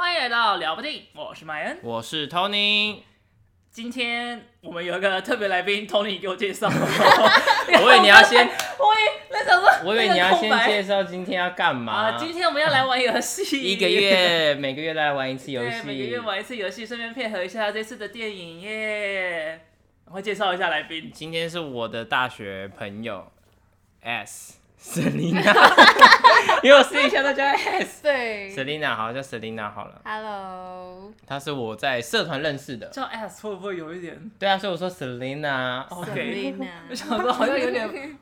[0.00, 2.98] 欢迎来到聊不定，我是麦恩，我是 Tony。
[3.68, 6.68] 今天我们有一个特别来宾，Tony 给我介绍。
[6.70, 8.46] 我以为你要先，
[8.78, 11.92] 我以为那什么，我以为你要先介绍今天要干嘛。
[12.10, 13.60] 啊，今天我们要来玩游戏。
[13.60, 15.82] 一个月，每个月来玩一次游戏。
[15.84, 19.60] 每个月玩一次游戏，顺便配合一下这次的电影耶。
[20.04, 21.10] 我会介绍一下来宾。
[21.12, 23.32] 今天是我的大学朋友
[24.02, 25.42] S Selina，
[26.62, 28.02] 因为我私底下都叫 S。
[28.02, 30.00] 对，Selina 好，叫 Selina 好了。
[30.04, 32.86] Hello，她是我在社团认识的。
[32.88, 34.30] 叫 S 会不会有一点？
[34.38, 35.84] 对啊，所以我说 Selina。
[35.88, 36.54] OK，
[36.90, 37.88] 我想说好像有点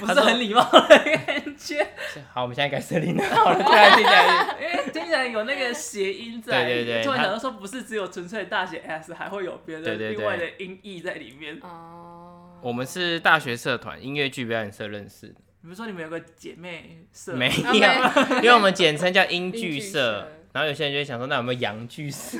[0.00, 1.86] 不是很礼貌的感觉。
[2.32, 6.64] 好，我们现在改 Selina 好了，对啊，听起来，因为听起来有那个谐音在。
[6.64, 7.04] 对对对。
[7.04, 11.58] 突然想到说，不是只有纯粹大写 S，还会有别的另外的音译在里面。
[11.62, 12.58] 哦。
[12.62, 15.34] 我们是大学社团音乐剧表演社认识的。
[15.62, 17.72] 比如说你们有个姐妹社，没有，
[18.42, 20.32] 因为我们简称叫英剧社。
[20.52, 22.36] 然后有些人就会想说，那有没有洋剧社？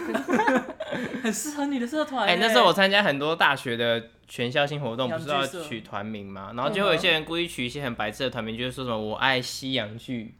[1.22, 2.26] 很适合你的社团。
[2.26, 6.50] 哎，那时候我参加很多大学的全校性活动，不是要取团名吗？
[6.56, 10.34] 然后就会有些人故意取一些很白痴的团名，就是说什么我爱西洋剧，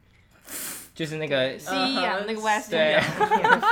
[1.01, 2.69] 就是那个西洋那个 West。
[2.69, 3.01] 对，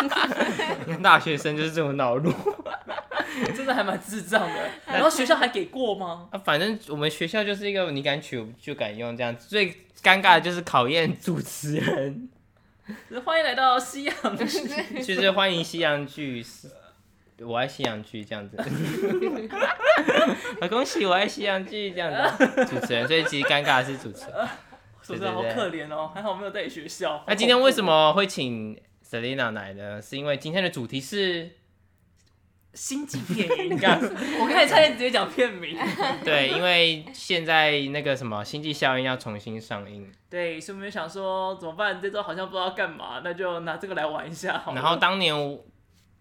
[1.04, 2.34] 大学生就是这种脑路。
[3.56, 6.28] 真的还蛮智障的， 然后学校还给过吗？
[6.32, 9.70] 啊，反正我们学校就是一个你敢取就敢用这样子，最
[10.02, 12.28] 尴尬的就是考验主持人。
[13.24, 16.44] 欢迎来到西洋剧，就是欢迎西洋剧，
[17.42, 18.58] 我爱西洋剧这样子。
[18.58, 18.66] 啊，
[20.68, 24.34] 恭喜我爱西洋剧这样子，主持人，所以其实尴尬的是主持人。
[25.02, 27.24] 主持人好可怜哦，还好没有在学校。
[27.28, 30.02] 那今天为什么会请 Selina 来呢？
[30.02, 31.52] 是因为今天的主题是。
[32.72, 33.74] 星际电影，
[34.40, 35.76] 我刚才差点直接讲片名。
[36.24, 40.10] 对，因为现在那个什么《星际效应》要重新上映。
[40.30, 42.00] 对，所以我们想说怎么办？
[42.00, 44.76] 这周好像不知道干嘛，那就拿这个来玩一下好。
[44.76, 45.66] 然后当年我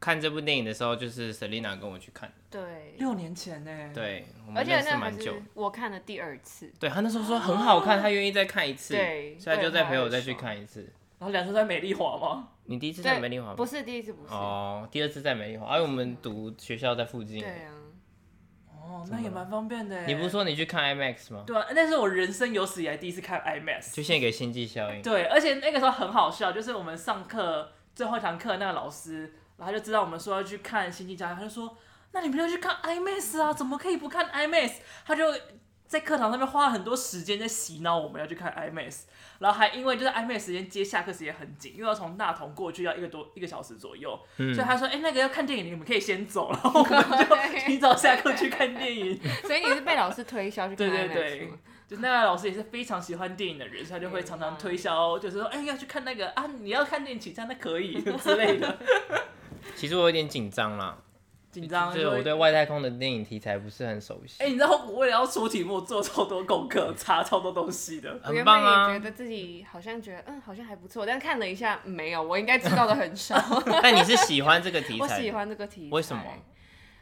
[0.01, 2.33] 看这部电影的时候，就是 Selina 跟我去看。
[2.51, 3.91] 对，六年前呢。
[3.95, 6.73] 对，而且那还是我看了第二次。
[6.79, 8.95] 对，他那时候说很好看，他愿意再看一次。
[8.95, 10.83] 对，所以他就再陪我再去看一次。
[11.19, 12.49] 然后两次在美丽华吗？
[12.65, 13.55] 你第一次在美丽华吗？
[13.57, 17.41] 不是第一次，不是哦，第二次在美丽华，因为我们读学校在附近。
[17.41, 17.75] 对啊。
[18.71, 20.07] 哦，那也蛮方便的。
[20.07, 21.43] 你不是说你去看 IMAX 吗？
[21.47, 23.95] 对啊，那是我人生有史以来第一次看 IMAX。
[23.95, 25.03] 就献给星际效应。
[25.03, 31.77] 对，而且那个时候很好笑，就是我们上课最后一堂课，那个老师，然后他就知道我们说要去看星际效应，他就说
[32.13, 35.25] ：“那你们要去看 IMAX 啊，怎么可以不看 IMAX？” 他就。
[35.89, 39.05] 在课堂上面花了很多时间在洗脑我们要去看 IMAX，
[39.39, 49.19] 然后还因为就是 IMAX 时间接下课时间很紧，因为要从大同过去要一个多一个小时左右，嗯、所以他说：“哎、欸，那个要看电影，你们可以先走，然后我们 就提早下课去看电影。
[49.49, 50.91] ”所以你是被老师推销去看 IMAX？
[50.91, 51.53] 对对对，
[51.89, 58.79] 就那个老师也是非常喜欢电影的人，所以他就会常常推销，就是说：“哎、欸，要去看那个啊，你要看电影，请假那可以 之类的。”
[59.77, 60.99] 其实我有点紧张啦。
[61.51, 64.43] 紧张，就是我对外太空的电影题材不是很熟悉。
[64.43, 68.93] 哎、欸，你知道我为了要出题目，做超多功课，查超多东西的，很棒啊！
[68.93, 73.35] 觉得自己好像觉得，嗯，好像还不错，但看了一下，没有，我应该知道的很少。
[73.83, 75.05] 但你是喜欢这个题材？
[75.17, 75.97] 我喜欢这个题材。
[75.97, 76.23] 为什么？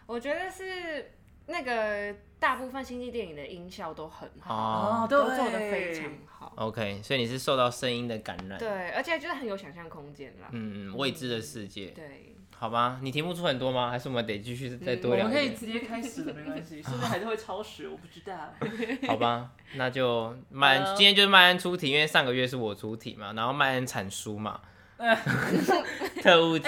[0.06, 1.12] 我觉得是
[1.46, 6.52] 那个大部分星际电影的音效都很好，哦、都做的非常好。
[6.56, 8.56] OK，所以你是受到声音的感染。
[8.60, 10.46] 对，而且就是很有想象空间啦。
[10.52, 11.86] 嗯嗯，未知的世界。
[11.86, 12.35] 对。
[12.58, 13.90] 好吧，你题目出很多吗？
[13.90, 15.28] 还是我们得继续再多聊、嗯？
[15.28, 16.82] 我们可以直接开始了，没关系。
[16.82, 18.34] 是不是还是会超时，我不知道。
[19.06, 24.60] 好吧，那就麦恩，今天就是麦恩出题，因为上个月是我出题嘛，然后麦恩产书嘛。
[26.22, 26.58] 特务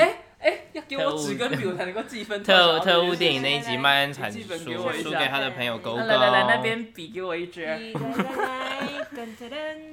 [0.40, 2.42] 哎、要给我纸跟笔，我才能够记分。
[2.44, 5.98] 特特务电影那一集，麦恩产输输给他的朋友勾勾。
[5.98, 7.66] 来来来，那边笔给我一支。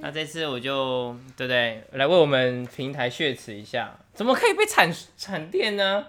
[0.01, 1.83] 那这次我就对不对？
[1.93, 3.95] 来为我们平台血耻一下。
[4.13, 6.05] 怎么可以被铲铲电呢？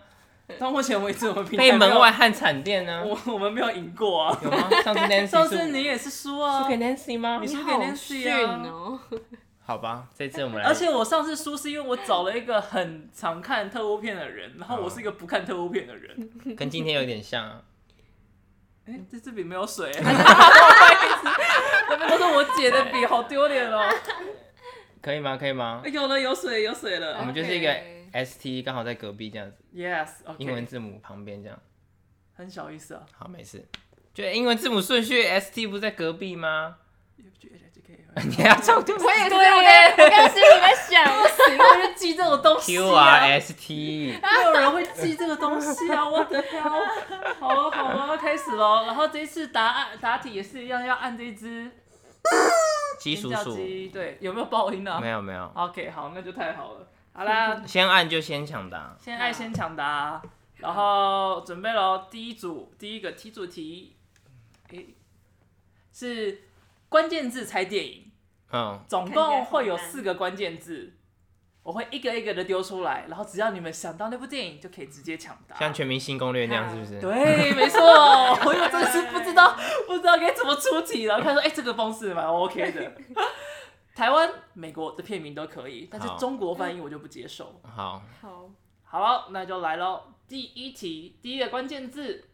[0.58, 3.04] 到目前为止，我们被门外汉铲电呢？
[3.04, 4.38] 我 我们没有赢过啊。
[4.44, 4.68] 有吗？
[4.84, 6.62] 上次 Nancy，上次你也是输啊。
[6.62, 7.38] 输给 Nancy 吗？
[7.40, 8.62] 你输给 Nancy 啊？
[9.66, 10.68] 好吧，这次我们来。
[10.68, 16.30] 而且我上次输是因为我找了一个很常看特务片的人，然后我是一个不看特务片的人。
[16.56, 17.62] 跟今天有点像啊。
[18.86, 19.92] 哎、欸，这支笔没有水。
[19.92, 20.14] 不好意
[21.20, 21.28] 思，
[21.90, 23.92] 那边都是我姐的笔，好丢脸哦。
[25.02, 25.36] 可以吗？
[25.36, 25.82] 可以吗？
[25.92, 27.18] 有了，有水，有水了。
[27.18, 27.96] 我们就是一个。
[28.12, 30.36] S T 刚好在隔壁这样子，Yes，okay.
[30.38, 31.58] 英文字母旁边这样，
[32.34, 33.04] 很小意思啊。
[33.12, 33.62] 好，没事。
[34.14, 36.76] 就英文字母顺序，S T 不是在隔壁吗？
[38.24, 42.80] 你要抄对，我也对，我刚心里在想，我死了就记这种东西啊。
[42.80, 46.08] Q R S T，没有人会记这个东西啊！
[46.08, 46.78] 我的天，好
[47.52, 48.86] 了好了，要开始喽。
[48.86, 51.70] 然后这一次答案答题也是一样，要按这一支
[52.98, 53.54] 鸡叔叔，
[53.92, 54.98] 对，有没有爆音啊？
[54.98, 55.52] 没有没有。
[55.54, 56.88] OK，好，那就太好了。
[57.12, 60.22] 好啦，先按就先抢答，先按先抢答，
[60.56, 62.06] 然后准备喽。
[62.10, 63.94] 第一组，第一个题主题，
[64.70, 64.94] 欸，
[65.92, 66.40] 是
[66.88, 68.12] 关键字猜电影，
[68.52, 70.92] 嗯，总共会有四个关键字。
[71.62, 75.56] 我会一个一个的丢出来，然后只要你们想到那部电影，就可以直接抢答。
[75.56, 77.00] 像全明星攻略那样，是不是？
[77.00, 77.80] 对，没错。
[77.80, 79.56] 我又真是不知道，
[79.88, 81.20] 不知道该怎么出题了。
[81.20, 82.92] 看说，哎、欸，这个方式蛮 OK 的。
[83.96, 87.60] 台湾、美国的片名都可以，但是中国翻译我就不接受。
[87.64, 88.48] 好，好，
[88.84, 90.04] 好了，那就来喽。
[90.28, 92.28] 第一题，第一个关键字，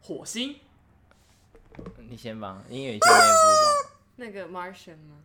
[0.00, 0.54] 火星。
[2.08, 4.00] 你先吧，音乐先那部吧。
[4.16, 5.24] 那个 Martian 吗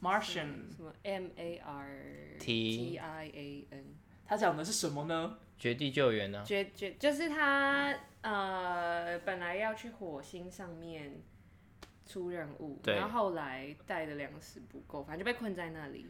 [0.00, 3.84] ？Martian，什么 M A R T I A N？
[4.26, 5.38] 他讲的是什么呢？
[5.58, 6.44] 绝地救援呢、啊？
[6.44, 11.22] 绝绝就是他呃，本来要去火星上面
[12.06, 16.06] 出任务，然后后来带的粮食不够，反正就被困在那里。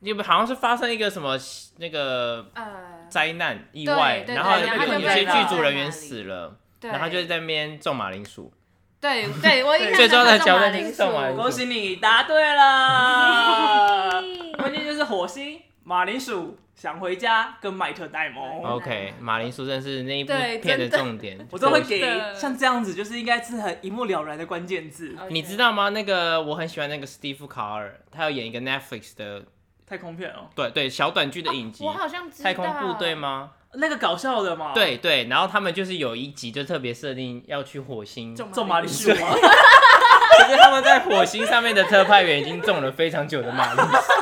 [0.00, 1.36] 你们好像是发生一个什么
[1.78, 4.44] 那个呃灾难意外，对对对，然
[4.78, 8.52] 后有些剧组人员死了，然后他就在那边种马铃薯。
[9.00, 10.58] 对对，我 最重要的角
[10.92, 14.20] 色，恭喜你答对了。
[14.58, 18.64] 关键就是火星、马铃薯、想回家跟麦特戴蒙。
[18.64, 21.38] OK，马铃薯真是那一部片的重点。
[21.52, 22.00] 我都会给
[22.34, 25.16] 像这样子，就是应该是很一目了然的关键字。
[25.30, 25.90] 你知道吗？
[25.90, 29.44] 那个我很喜欢那个史蒂夫·卡尔，他要演一个 Netflix 的
[29.86, 30.50] 太空片哦。
[30.56, 31.84] 对对，小短剧的影集。
[31.84, 32.44] 我好像知道。
[32.44, 33.52] 太空部队吗？
[33.74, 39.14] 那个搞笑的嘛，对对，然后他们就是有一集就特别设定要去火星种马铃薯，可
[40.50, 44.12] 是他们在火星上面的特派员已经种了非常久的马铃薯，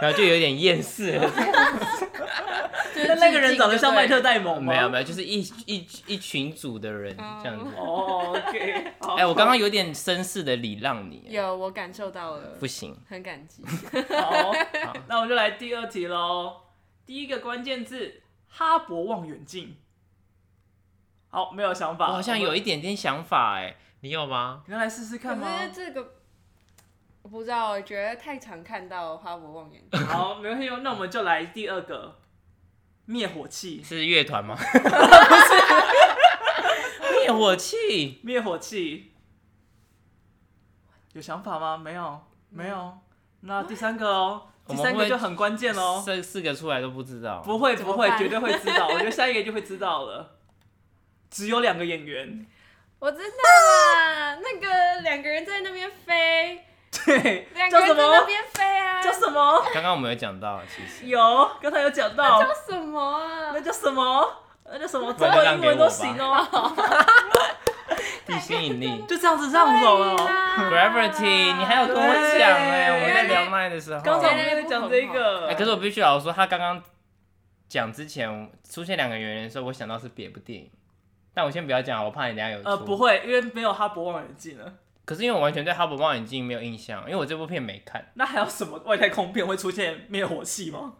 [0.00, 1.30] 然后就有点厌世了。
[3.06, 4.72] 那那个人长得像麦特戴蒙吗？
[4.72, 7.70] 没有没有，就是一一一群组的人这样子。
[7.76, 8.84] 哦，OK。
[9.16, 13.62] 哎，我刚刚有点绅士的礼让你，有我感受到了，不行，很感激。
[14.16, 14.52] 好，
[15.06, 16.56] 那我们就来第二题喽。
[17.06, 18.22] 第一个关键字。
[18.48, 19.76] 哈勃望远镜，
[21.30, 22.08] 好，没有想法。
[22.08, 24.62] 我好像有一点点想法哎，你有吗？
[24.66, 25.46] 你要来试试看吗？
[25.46, 26.14] 可是这个
[27.22, 30.00] 我不知道，我觉得太常看到哈勃望远镜。
[30.06, 32.18] 好，没关系，那我们就来第二个
[33.04, 33.82] 灭火器。
[33.82, 34.56] 是乐团吗？
[34.56, 34.74] 不是，
[37.20, 39.12] 灭火器，灭火器，
[41.12, 41.76] 有想法吗？
[41.76, 42.98] 没有，没有。
[43.40, 44.47] 那第三个哦。
[44.68, 47.40] 第三个就很关键喽，这四个出来都不知道。
[47.44, 48.88] 不会不会，绝对会知道。
[48.92, 50.34] 我觉得下一个就会知道了。
[51.30, 52.46] 只有两个演员，
[52.98, 59.62] 我知道啦，那个两个人在那边飞，对，两个人在那边飞啊，叫什么？
[59.72, 63.52] 刚刚我们有讲到，其实有，刚才有讲到，叫什么啊？
[63.54, 64.32] 那叫什么？
[64.70, 65.12] 那叫什么？
[65.12, 66.46] 中文英文都行哦。
[68.26, 69.04] 地心引力。
[69.08, 76.82] 就这样子上手了，Gravity，你还有跟我讲哎，我们在聊麦的时候，刚才我们在讲这个，哎，可是我必须老实说，他刚刚
[77.68, 80.70] 讲之前出现两个演员的时候，我想到是别部电影，
[81.34, 84.72] 但我先不要讲，我怕你等下有呃不会，因为没有哈勃望远镜了。
[85.04, 88.10] 可是因为我完全对哈勃望远镜没有印象，因为我这部片没看。
[88.14, 90.92] 那还有什么外太空片会出现灭火器吗？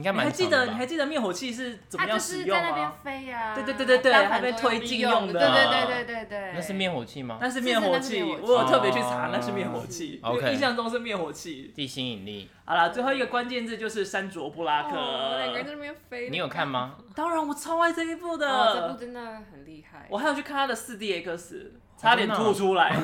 [0.00, 2.62] 你还记得你还记得灭火器是怎么样使用吗？
[2.62, 3.54] 在那边飞啊！
[3.54, 5.32] 对对对对对，还被推进用的。
[5.32, 6.52] 对对对对对对。
[6.54, 7.38] 那是灭火器吗？
[7.40, 10.20] 那是灭火器，我有特别去查，那是灭火器。
[10.50, 11.72] 印象中是灭火器。
[11.74, 12.48] 地心引力。
[12.64, 14.90] 好了，最后一个关键字就是山卓布拉克。
[15.38, 16.30] 两个人在那边飞。
[16.30, 16.96] 你有看吗？
[17.14, 18.74] 当然，我超爱这一部的。
[18.74, 20.06] 这部真的很厉害。
[20.08, 22.94] 我还有去看他的四 DX，差点吐出来。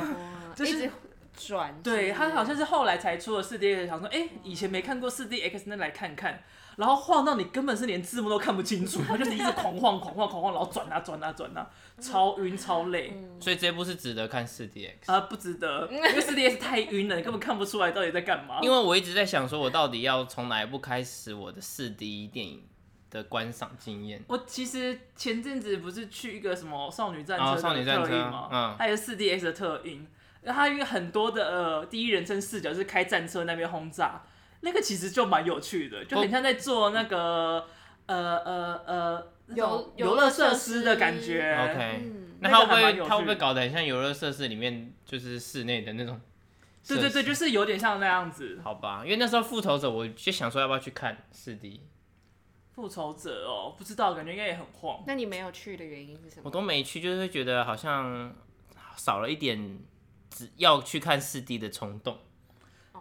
[0.54, 0.88] 就是
[1.36, 1.74] 转。
[1.82, 6.40] 对，他好像是后来才出了四 DX，想说，哎，以前没看过四 DX，那来看看。
[6.76, 13.16] 然后晃到你根本是连字幕都看不清楚， 它就是一直狂晃狂晃狂晃，然后转啊转啊转啊，超晕超累。
[13.38, 18.58] 所以这部是值得看四 D X 啊，不值得，因为四 D X 太晕了，你根本看不出来到底在干嘛。
[18.62, 22.62] 因为我一直在想说，我到底要从哪一部开始我的四 D 电影
[23.10, 24.24] 的观赏经验。
[24.26, 28.48] 我其实前阵子不是去一个什么少女战车的特映吗？
[28.50, 30.06] 嗯，它有四 D X 的特映，
[30.42, 34.22] 然后它因为很多的呃第一人称视角是开战车那边轰炸。
[34.64, 37.64] 那个其实就蛮有趣的，就很像在做那个、哦、
[38.06, 41.54] 呃呃呃游游乐设施的感觉。
[41.70, 46.20] OK，、嗯、那他会不会他会不会搞得很像游乐设施里面就是室内的那种？
[46.86, 48.60] 对对对，就是有点像那样子。
[48.64, 51.80] 好吧，因为那时候复仇者我就想说要不要去看四 D。
[52.74, 55.02] 复仇者哦，不知道，感觉应该也很晃。
[55.06, 56.42] 那你没有去的原因是什么？
[56.44, 58.34] 我都没去，就是会觉得好像
[58.96, 59.78] 少了一点
[60.28, 62.18] 只要去看四 D 的冲动。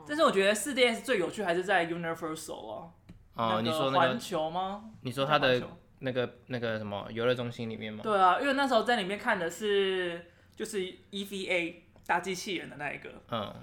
[0.07, 2.89] 但是我觉得四 DS 最有趣还是在 Universal 啊，
[3.35, 4.83] 哦，你说那个环球吗？
[5.01, 5.61] 你说它的
[5.99, 8.01] 那个那个什么游乐中心里面吗？
[8.03, 10.79] 对啊，因为那时候在里面看的是就是
[11.11, 13.53] EVA 大机器人的那一个，嗯，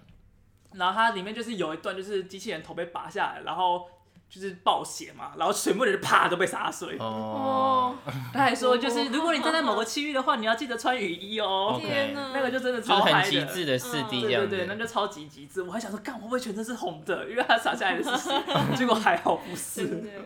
[0.73, 3.87] 然后它里面就是有一段，就是机器人头被拔下来，然后
[4.31, 6.97] 就是暴血嘛，然后全部人就啪都被杀碎。
[6.99, 7.97] 哦。
[8.33, 11.77] 他还说，就是如果你站在某个区域的话，你要记得穿雨衣哦。
[11.81, 12.31] 天哪。
[12.33, 13.25] 那个就真的超嗨的。
[13.25, 14.49] 就是很极致的四 D 这样。
[14.49, 15.63] 对对对，那就超级极致。
[15.63, 17.29] 我还想说，干会不会全身是红的？
[17.29, 18.43] 因为他洒下来的是血，
[18.77, 20.23] 结果还好不是。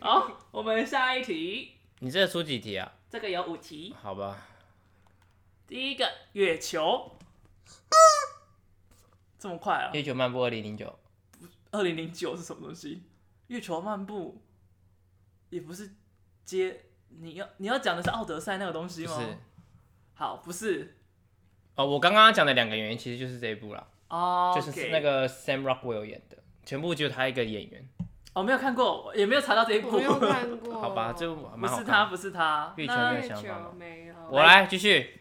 [0.00, 1.72] 好，我们下一题。
[1.98, 2.90] 你这个出几题啊？
[3.10, 3.94] 这个有五题。
[4.02, 4.38] 好吧。
[5.68, 7.12] 第一个月球。
[9.38, 9.90] 这么快啊！
[9.92, 10.98] 月球漫步二零零九，
[11.70, 13.02] 二零零九是什么东西？
[13.48, 14.42] 月球漫步
[15.50, 15.94] 也不是
[16.44, 19.20] 接你要你要讲的是奥德赛那个东西吗？
[19.20, 19.38] 是。
[20.14, 20.96] 好，不是。
[21.74, 23.86] 哦，我刚刚讲的两个演员其实就是这一部了。
[24.08, 24.52] 哦。
[24.54, 27.88] 就是那个 Sam Rockwell 演的，全部就他一个演员。
[28.32, 29.92] 哦，没有看过，也没有查到这一部。
[29.92, 30.74] 没有看过。
[30.82, 32.72] 好吧，这部不是他，不是他。
[32.76, 34.14] 月球没有想法没有。
[34.30, 35.20] 我来继续。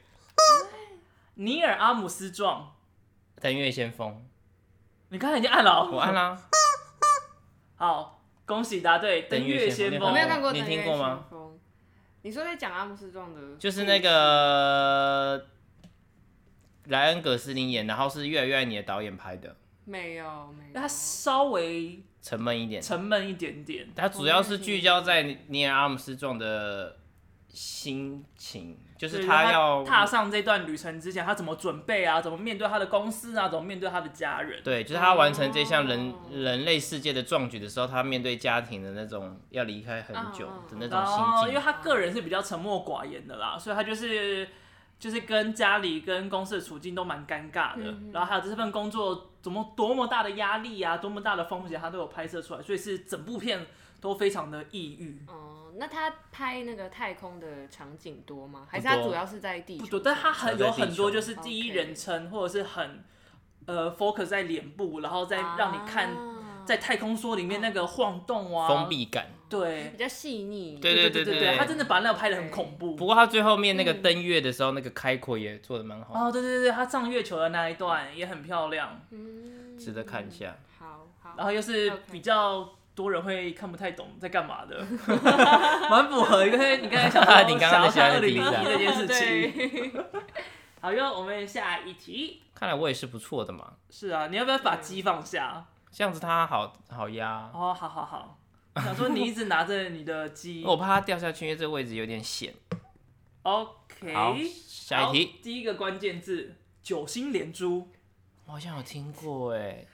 [1.35, 2.75] 尼尔阿姆斯壮。
[3.41, 4.25] 登月先锋，
[5.09, 6.39] 你刚才已经按了，我按了。
[7.83, 9.23] 好，恭喜答对。
[9.23, 10.53] 登月先锋，我没有看过。
[10.53, 11.25] 你听过吗？
[12.21, 15.45] 你说在讲阿姆斯壮的，就是那个
[16.85, 19.57] 莱恩·葛斯林演，然后是《越来越爱你》的导演拍的。
[19.83, 20.73] 没有，没有。
[20.73, 23.89] 他稍微沉闷一点，沉闷一点点。
[23.93, 26.95] 他主要是聚焦在尼尔·阿姆斯壮的
[27.53, 28.77] 心情。
[28.97, 32.21] 就是他要踏上这段旅程之前，他怎么准备啊？
[32.21, 33.49] 怎么面对他的公司啊？
[33.49, 34.63] 怎么面对他的家人？
[34.63, 41.25] 对，就是他完成这项人、哦、人类世界的壮举的时候，他面对家庭的那种要离开很久的那种心境。
[41.25, 44.47] 哦，因为他个人是比较沉默寡言的啦，所以他就是
[44.97, 47.83] 就是跟家里跟公司的处境都蛮尴尬的。
[47.83, 53.67] 嗯、然后还有这份工作怎么多么大的压力啊，多么大的风险，他都有拍摄出来，所以是整部片
[54.03, 55.23] 都非常的抑郁。
[55.29, 58.67] 哦那他拍那个太空的场景多吗？
[58.69, 59.85] 还是他主要是在地球？
[59.85, 63.03] 不多，但他很有很多就是第一人称，或者是很
[63.65, 66.11] 呃 focus 在脸部，然后再让你看
[66.63, 70.77] 在太空梭里面那个晃动啊，封闭感，对，比较细腻。
[70.79, 72.93] 对对对对对，他真的把那个拍的很恐怖。
[72.93, 76.27] 不过他最后面那个登月的时候，那个开阔也做的蛮好。
[76.27, 79.01] 哦，对对对，他上月球的那一段也很漂亮，
[79.79, 80.55] 值得看一下。
[80.77, 81.33] 好，好。
[81.35, 82.75] 然后又是比较。
[82.95, 84.79] 多人会看不太懂在干嘛的，
[85.89, 90.03] 蛮符合，因为你刚才想到， 你刚刚想二零零一这件事情。
[90.79, 92.41] 好哟，我们下一题。
[92.53, 93.73] 看来我也是不错的嘛。
[93.89, 95.65] 是啊，你要不要把鸡放下？
[95.91, 97.49] 这样子它好好压。
[97.53, 98.37] 哦，好好好。
[98.75, 102.53] 想说你一直拿着你的鸡，我怕它掉下去，因为这个位置有点险。
[103.43, 104.13] OK。
[104.13, 104.35] 好，
[104.67, 105.35] 下一题。
[105.41, 107.87] 第一个关键字：九星连珠。
[108.45, 109.85] 我好像有听过哎。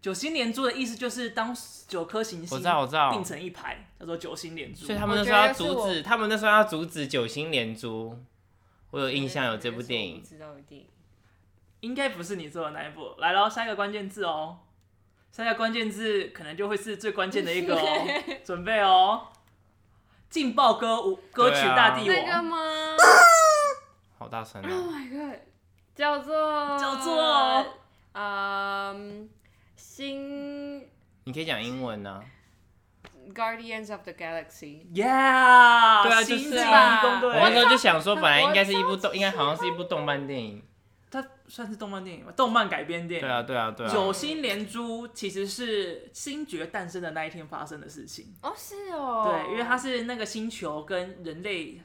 [0.00, 1.54] 九星连珠的意思就是当
[1.88, 2.62] 九颗行星
[3.10, 4.86] 并成一排，叫做九星连珠。
[4.86, 8.16] 所以他们那时候要阻止，他们那时候要阻止九星连珠。
[8.90, 10.22] 我有印象有这部电影。
[10.22, 10.86] 知道电影。
[11.80, 13.14] 应该不是你做的那一部。
[13.18, 14.58] 来喽，下一个关键字哦。
[15.32, 18.06] 下一个关键字可能就会是最关键的一个哦。
[18.44, 19.26] 准备哦。
[20.30, 22.18] 劲爆歌舞歌曲大帝王。
[22.24, 22.56] 那个吗？
[24.18, 25.38] 好大声啊！Oh my god！
[25.94, 27.66] 叫做叫做
[28.12, 29.28] 嗯。
[29.78, 30.80] 星，
[31.24, 32.20] 你可以讲英文呢。
[33.32, 34.84] Guardians of the Galaxy。
[34.92, 37.20] Yeah，对啊，就是啊。
[37.22, 40.62] 我那时候就想说，本来应该是一部动，应该好像是一部动漫电影。
[41.10, 42.32] 它算是动漫电影吗？
[42.36, 43.26] 动漫改编电影。
[43.26, 43.88] 对啊，对啊，对啊。
[43.90, 48.34] 九星连珠其实是星爵诞生的那一天发生的事情。
[48.42, 49.30] 哦，是哦。
[49.30, 51.80] 对，因为它是那个星球跟人类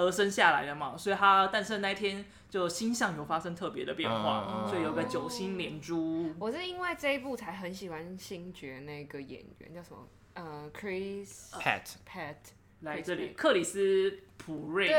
[0.00, 2.24] 合生下来的嘛，所以他诞生那一天。
[2.50, 6.34] 就星象有发生特别的变化，所以有个九星连珠。
[6.36, 10.04] 我是因为这一部才很喜欢星爵那个演员叫什么？
[10.34, 12.34] 呃，Chris Pratt Pratt
[12.80, 14.94] 来这里，克里斯普瑞特。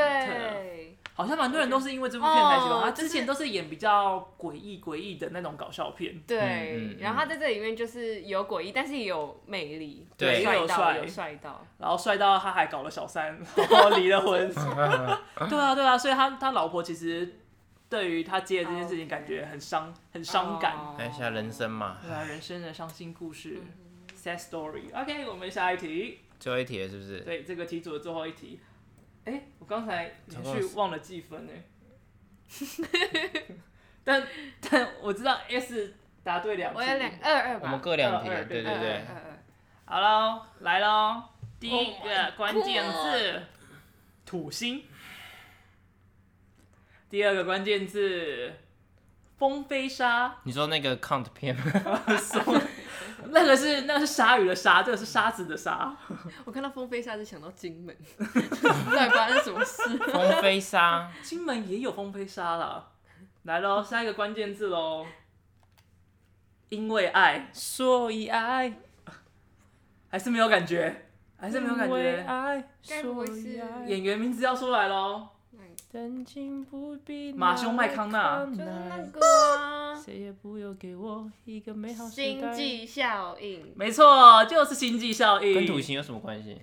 [1.14, 6.18] 好像蛮多人都是因为这部片才喜欢他，之前都是演比较诡异诡异的那种搞笑片。
[6.26, 13.38] 对，然后他在这里面就是有诡异，但是也有魅力，对，又有帅，有帅到，然后帅到他还搞了小三，
[13.70, 14.50] 然后离了婚。
[15.50, 17.36] 对啊，对啊，所以他他老婆其实。
[17.90, 20.74] 对于他接的这件事情，感觉很伤，很伤感。
[20.96, 23.60] 看一下人生嘛，对啊，人生的伤心故事
[24.16, 24.84] ，sad story。
[24.94, 26.20] OK，我们下一题。
[26.42, 27.20] 最后一题了是不是？
[27.20, 28.58] 对，这个题组的最后一题。
[29.24, 31.62] 哎，我刚才连续忘了计分哎。
[34.02, 34.26] 但
[34.60, 35.94] 但我知道 S
[36.24, 39.04] 答对两题，我有两二二我们各两题，对对对。
[39.84, 41.22] 好喽，来喽，
[41.60, 43.42] 第一个关键字，
[44.26, 44.82] 土星。
[47.08, 48.52] 第二个关键字，
[49.38, 50.40] 风飞沙。
[50.42, 51.62] 你说那个 count 片吗？
[53.32, 55.96] 那个是那个是鲨鱼的鲨，这个是沙子的沙。
[56.44, 59.82] 我看到风飞沙就想到金门， 到底发生什么事？
[60.12, 62.90] 风飞沙，金门也有风飞沙了。
[63.44, 65.06] 来喽，下一个关键字喽，
[66.68, 68.72] 因为爱，所以爱，
[70.08, 71.96] 还是没有感觉，还是没有感觉。
[71.96, 73.84] 因为爱，所以爱。
[73.86, 75.28] 演员名字要出来喽。
[77.34, 78.44] 马修麦康纳。
[78.46, 79.20] 就是那个
[79.56, 79.94] 啊。
[82.10, 83.72] 星际效应。
[83.76, 85.54] 没错，就是星际效应。
[85.54, 86.62] 跟土星有什么关系？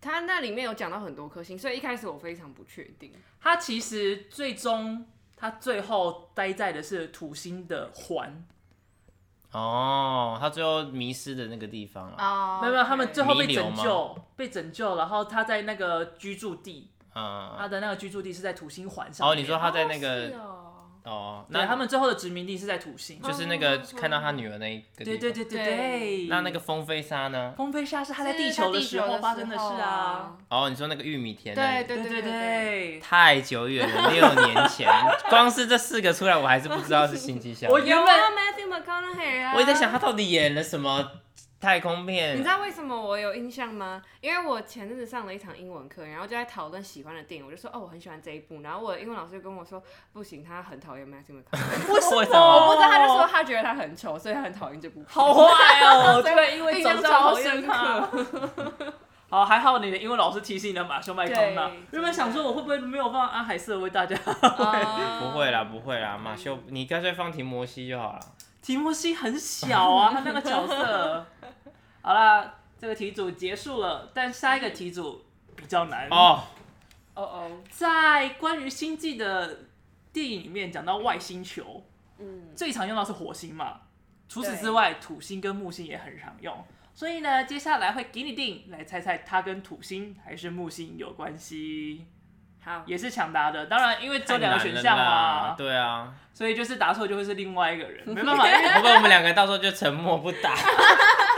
[0.00, 3.12] 他那里面有讲到很多颗星，所以一开始我非常不确定。
[3.40, 5.06] 他其实最终。
[5.40, 8.44] 他最后待在的是土星的环，
[9.52, 19.28] 哦，他最后迷失的那个地方啊，没有没有，他们最后被拯救，被拯救，然后他在那个居住地，嗯，他的那个居住地是在土星环上。
[19.28, 20.32] 哦，你说他在那个。
[21.04, 25.04] 哦，那他们最后的殖民地是在土星，就是那个看到他女儿那一个。
[25.06, 26.26] 对对对对对。
[26.28, 27.54] 那那个风飞沙呢？
[27.56, 30.36] 风飞沙是他在地球的时候发生的事啊。
[30.50, 31.54] 哦，你说那个玉米田？
[31.54, 33.00] 对对对对对。
[33.00, 34.86] 太久远了，六年前，
[35.30, 37.72] 光是这四个出来，我还是不知道是星际效应。
[37.72, 38.06] 我原本
[39.54, 41.10] 我也在想他到底演了什么。
[41.60, 44.00] 太空片，你知道为什么我有印象吗？
[44.20, 51.92] 因为我前阵子上了一场英文课，然后就在讨论喜欢的电影，我就说哦，我很喜欢这一部，然后我的英文老师就跟我说不行，他很讨厌 Matthew McConaughey。
[51.92, 52.38] 为什么？
[52.38, 55.04] 我不知道，他就说他觉得他很丑，所以他很讨厌这部。
[55.08, 55.42] 好坏
[55.82, 58.94] 哦，这个因为印象超深刻。
[59.30, 61.70] 好，还好你的英文老师提醒你的马修麦康纳。
[61.90, 64.16] 原本想说我会不会没有放安海瑟薇为大家？
[64.16, 68.20] 不会啦，不会啦，马修，你干脆放提摩西就好了。
[68.62, 71.26] 提摩西很小啊，他那个角色。
[72.08, 76.42] 好啦，这个题组结束了，但下一个题组比较难哦。
[77.12, 79.58] 哦哦，在关于星际的
[80.10, 81.84] 电影里面讲到外星球，
[82.18, 83.82] 嗯，最常用到是火星嘛。
[84.26, 86.56] 除此之外，土星跟木星也很常用。
[86.94, 92.06] 所以呢，接下来会给你定来猜猜它跟土星还是木星有关系。
[92.64, 93.66] 好，也是抢答的。
[93.66, 98.44] 当然，因为这两个选项嘛，对啊，所以就是答错就会是另外一个人，没办法。
[98.80, 100.54] 不过我们两个到时候就沉默不答。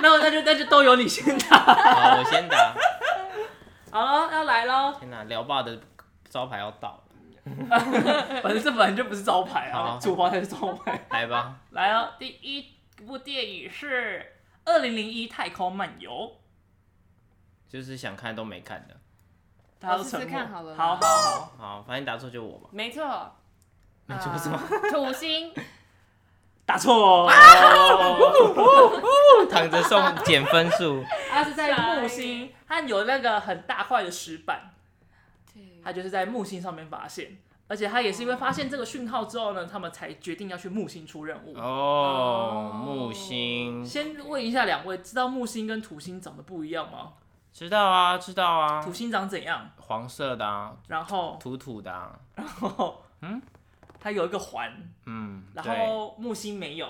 [0.00, 1.58] 那 那就那就都由你先打。
[1.58, 2.74] 好，我先打。
[3.90, 4.94] 好了，要来喽！
[4.98, 5.78] 天哪，聊霸的
[6.28, 7.04] 招牌要倒了。
[8.42, 11.06] 反正这本来就不是招牌啊，主华才是招牌。
[11.10, 12.10] 来吧，来哦！
[12.18, 12.74] 第一
[13.06, 14.20] 部电影是
[14.70, 16.10] 《二零零一太空漫游》，
[17.72, 18.96] 就是想看都没看的。
[19.80, 20.40] 大家都沉默。
[20.76, 22.68] 好好好，好，反正答错就我吧。
[22.72, 23.32] 没错。
[24.04, 24.58] 没错什么？
[24.90, 25.52] 土星。
[26.68, 27.30] 打错哦，
[29.50, 31.02] 躺着送减分数。
[31.30, 34.70] 他是在木星，他有那个很大块的石板，
[35.82, 41.54] 他就是在木星上面发现，而且他也是因为发现这个讯号之后呢，他们才决定要去木星出任务。
[41.56, 43.82] 哦，木星。
[43.82, 47.12] 先问一下两位，知道木星跟土星长得不一样吗？
[47.50, 48.82] 知道啊，知道啊。
[48.82, 49.70] 土星长怎样？
[49.78, 53.40] 黄色的啊，然后土土的啊，然后嗯。
[54.00, 54.72] 它有一个环，
[55.06, 56.88] 嗯，然后木星没有，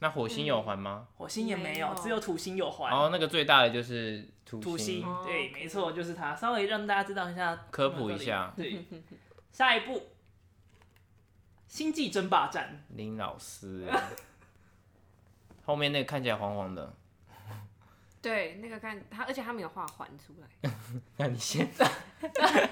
[0.00, 1.06] 那火星有环吗？
[1.16, 2.92] 火星也没有，只有土星有环。
[2.92, 6.34] 哦，那个最大的就是土土星，对，没错，就是它。
[6.34, 8.52] 稍微让大家知道一下，科普一下。
[8.56, 8.84] 对，
[9.52, 9.98] 下一步，
[11.68, 12.84] 《星际争霸战》。
[12.96, 13.88] 林老师，
[15.64, 16.92] 后面那个看起来黄黄的。
[18.24, 20.70] 对，那个看他，而且他没有画环出来。
[21.18, 21.68] 那你先，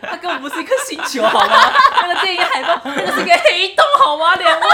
[0.01, 1.55] 他根本不是一颗星球，好吗？
[2.01, 4.35] 那个电影海报，那个是一个黑洞，好吗？
[4.37, 4.67] 两位，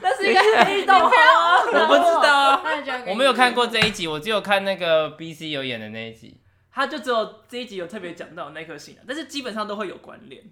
[0.00, 1.64] 那是一个黑洞，好吗？
[1.64, 2.62] 我不知道，
[3.08, 6.40] 我没有看过这一集，我只有看那个 BC 有演的那一集。
[6.70, 10.42] 他就只有这一集有特别讲到那颗星，但是基本上都会有关联。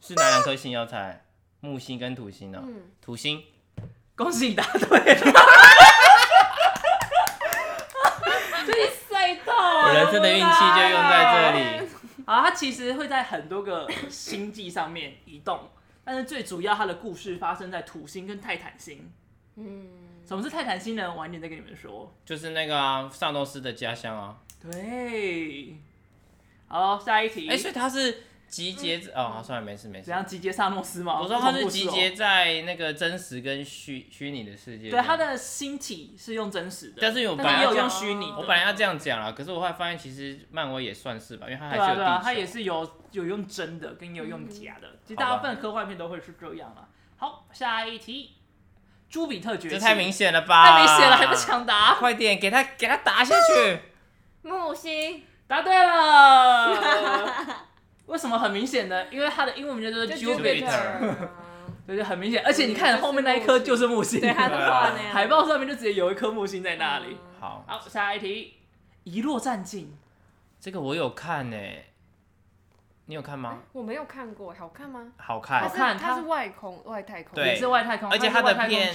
[0.00, 1.24] 是哪两颗星要猜？
[1.60, 2.62] 木星跟土星呢？
[3.02, 3.42] 土星，
[4.14, 5.18] 恭喜你答对。
[9.86, 11.88] 我人生的运气就用在这里。
[12.26, 15.68] 好，它其实会在很多个星际上面移动，
[16.04, 19.10] 但是最主要它的故事发生在土星跟泰坦星。
[19.54, 19.88] 嗯，
[20.26, 21.14] 什么是泰坦星呢？
[21.14, 22.12] 晚点再跟你们说。
[22.24, 24.36] 就是那个啊，萨诺斯的家乡啊。
[24.60, 25.76] 对。
[26.66, 27.48] 好，下一题。
[27.48, 28.24] 哎、欸，所以它是。
[28.48, 30.04] 集结哦，算了，没事没事。
[30.06, 31.20] 怎样集结萨诺斯吗？
[31.20, 34.88] 我说他是集结在那个真实跟虚虚拟的世界。
[34.88, 38.26] 对，他的星体是用真实的，但是我本来要用虚拟。
[38.32, 41.96] 我本来要这样讲了，可是我后来发现其实漫威也算是吧，因为他还是有地球。
[41.96, 44.88] 对啊，他也是有有用真的，跟有用假的。
[45.04, 46.88] 其实大部分科幻片都会是这样啦。
[47.16, 48.36] 好，下一题，
[49.10, 49.74] 朱比特崛起。
[49.74, 50.70] 这太明显了吧？
[50.70, 51.94] 太明显了，还不抢答？
[51.94, 53.80] 快点，给他给他打下去。
[54.42, 57.65] 木星，答对了。
[58.06, 59.06] 为什么很明显呢？
[59.10, 61.28] 因为它的英文名叫做 Jupiter，
[61.86, 62.42] 对，就很明显。
[62.44, 67.16] 而且你看后面那一颗就是木星，海报上面就直接有一颗木星在那里。
[67.38, 68.54] 好，好，下一题，
[69.04, 69.96] 遗落战境，
[70.58, 71.56] 这个我有看呢。
[73.08, 73.60] 你有看吗？
[73.72, 75.12] 我没有看过，好看吗？
[75.16, 75.96] 好看，好看。
[75.96, 78.92] 它是外空外太空，对，是外太空，而且它的片，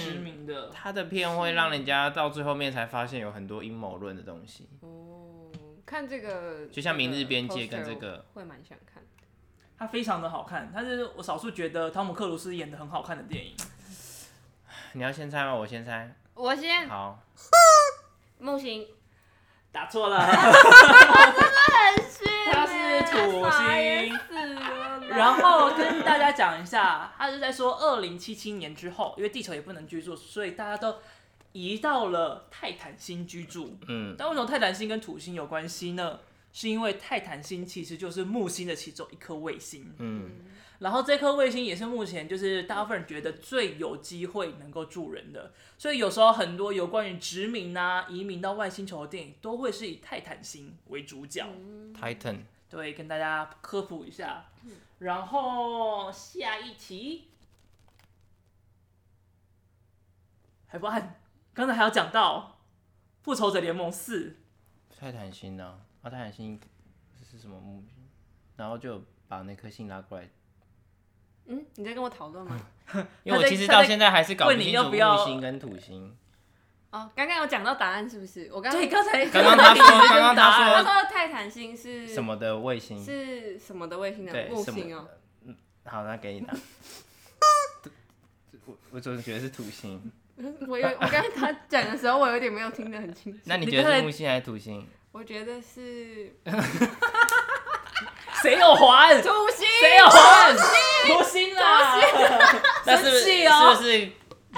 [0.70, 4.68] 它的片会让人家到最后面才发现有很多阴谋论的东西。
[4.80, 5.21] 哦，
[5.92, 9.02] 看这个，就像《明日边界》跟这个，会蛮想看。
[9.78, 13.54] 它非常的好看，它是我少数觉得汤姆克鲁斯演的很好看的电影。
[14.94, 15.54] 你要先猜吗？
[15.54, 16.10] 我先猜。
[16.32, 16.88] 我先。
[16.88, 17.22] 好。
[18.38, 18.86] 木星。
[19.70, 20.26] 打错了。
[22.50, 24.18] 它是土星。
[25.10, 30.96] 然后跟大家讲一下，他是在说二零七七年之后，因为地球也不能居住，所以大家都
[31.52, 33.78] 移到了泰坦星居住。
[33.88, 34.14] 嗯。
[34.18, 36.20] 但为什么泰坦星跟土星有关系呢？
[36.52, 39.92] 是因为泰坦星其实就是木星的其中一颗卫星。
[39.98, 40.30] 嗯。
[40.80, 51.46] 然后这颗卫星也是目前就是大部分人觉得最有机会能够住人的，所以有时候很多有关于殖民啊、移民到外星球的电影都会是以泰坦星为主角。
[51.94, 52.38] Titan。
[52.68, 54.46] 对，跟大家科普一下。
[54.98, 57.28] 然后下一题，
[60.66, 61.20] 还不按，
[61.54, 62.58] 刚才还有讲到
[63.24, 64.36] 《复仇者联盟四》。
[64.98, 65.80] 泰坦星呢？
[66.00, 66.58] 啊，泰坦星
[67.28, 68.08] 是什么木星？
[68.56, 70.28] 然后就把那颗星拉过来。
[71.46, 72.58] 嗯，你在跟我讨论吗？
[73.24, 76.16] 因为我其实到现在还是搞不清楚木星跟土星。
[76.90, 78.48] 哦，刚刚有讲到答案是不是？
[78.52, 83.02] 我刚对刚才刚刚他说，刚刚他说他说泰坦星是什么的卫星？
[83.04, 85.08] 是什么的卫星的木星哦。
[85.42, 86.54] 嗯，好，那给你答。
[88.64, 90.12] 我我总是觉得是土星。
[90.68, 93.38] 我有，我刚才他讲的时候，我有点没有听得很清楚。
[93.44, 94.86] 那你觉得是木星还是土星？
[95.12, 96.34] 我觉得是。
[98.42, 99.22] 谁有环？
[99.22, 99.66] 土星。
[99.80, 100.56] 谁有环？
[101.06, 102.00] 土星啊！
[102.84, 104.10] 那是不是是不是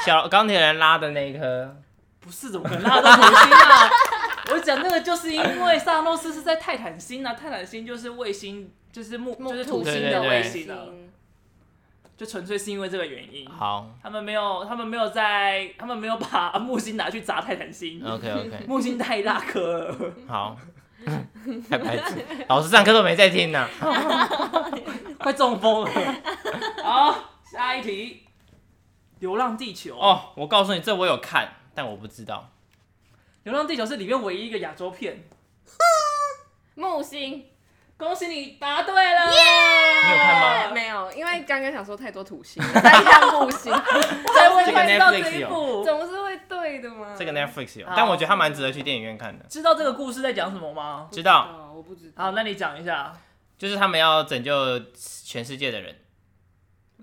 [0.04, 1.76] 小钢铁人拉的那一颗？
[2.20, 3.90] 不是，怎么可能拉到土星啊？
[4.52, 10.86] 我讲那个就是因为萨诺斯是在泰坦星啊，泰坦星就是卫星，就是木，就是土星的卫星啊，
[12.16, 13.48] 就纯粹是因为这个原因。
[13.48, 18.04] 好，他们没有，他们没有在，他们没有把木星拿去砸泰坦星。
[18.04, 20.14] OK OK， 木星太大颗了。
[20.28, 20.56] 好，
[21.68, 23.68] 太白痴，老师上课都没在听呢，
[25.18, 25.90] 快中风了。
[26.84, 28.22] 好，下一题，
[29.20, 31.56] 《流浪地球》哦，我告诉你，这我有看。
[31.74, 32.52] 但我不知道，
[33.42, 35.24] 《流浪地球》是里面唯一一个亚洲片。
[36.76, 37.44] 木星，
[37.96, 39.32] 恭喜你答对了！
[39.32, 39.40] 耶！
[40.04, 40.70] 你有看吗？
[40.74, 45.84] 没有，因为刚刚想说太多土星， 再看木星，才会看到这一部。
[45.84, 47.14] 总是会对的嘛？
[47.16, 49.44] 这个 Netflix 有，但我觉得它蛮值得去电影院看的。
[49.48, 51.08] 知道这个故事在讲什么吗？
[51.12, 52.24] 知道，我不知道。
[52.24, 53.12] 好，那你讲一下。
[53.56, 54.52] 就是他们要拯救
[55.24, 55.96] 全世界的人，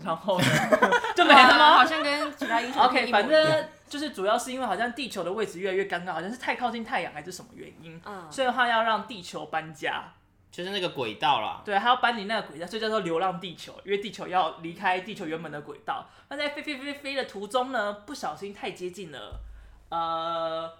[0.03, 0.37] 然后？
[1.15, 1.77] 就没了吗？
[1.77, 3.69] 好像跟其他英雄 OK，反正。
[3.91, 10.13] 就是主要是因为好像地球的位置越来越尴尬，好像是太靠近太阳还是什么原因，嗯，所以的话要让地球搬家，
[10.51, 11.61] 就是那个轨道啦。
[11.65, 16.09] 对，他要搬离那个轨道，所以叫做流浪地球，因为地球要离开地球原本的轨道。
[16.29, 19.39] 那在飞飞飞飞的途中呢，不小心太接近了
[19.89, 20.71] 呃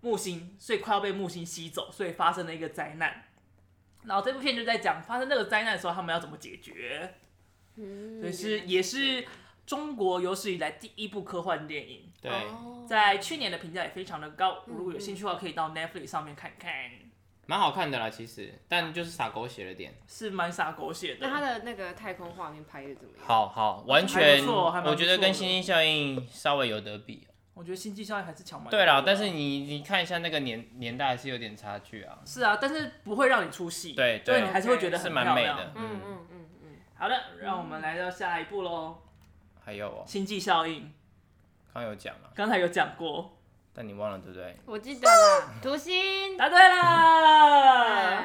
[0.00, 3.24] 木星，所以快要被木星吸走，所以发生了一个灾难。
[4.04, 7.14] 然后这部片就在讲发生这个灾难的时候，他们要怎么解决，
[7.74, 9.26] 嗯，所以是也是。
[9.66, 12.30] 中国有史以来第一部科幻电影，对，
[12.86, 14.62] 在去年的评价也非常的高。
[14.66, 16.72] 如果有兴趣的话，可以到 Netflix 上面看看，
[17.46, 18.10] 蛮好看的啦。
[18.10, 21.26] 其实，但就是洒狗血了点，是蛮洒狗血的。
[21.26, 23.26] 那它的那个太空画面拍的怎么样？
[23.26, 27.26] 好好，完全，我觉得跟《星际效应》稍微有得比。
[27.54, 28.78] 我觉得《星际效应》还是强蛮多。
[28.78, 32.18] 对啦，但是你你看一下那个年年代还是有点差距啊。
[32.26, 35.72] 是啊，但是不会让你出戏，对，所以你还是会觉得很蛮美的。
[35.74, 36.76] 嗯嗯嗯嗯。
[36.94, 38.98] 好的，让我们来到下一步喽。
[39.64, 40.92] 还有哦，星际效应，
[41.72, 43.35] 刚有讲了，刚才有讲过，
[43.76, 44.56] 但你忘了对不对？
[44.64, 48.24] 我记得了， 土星，答对了，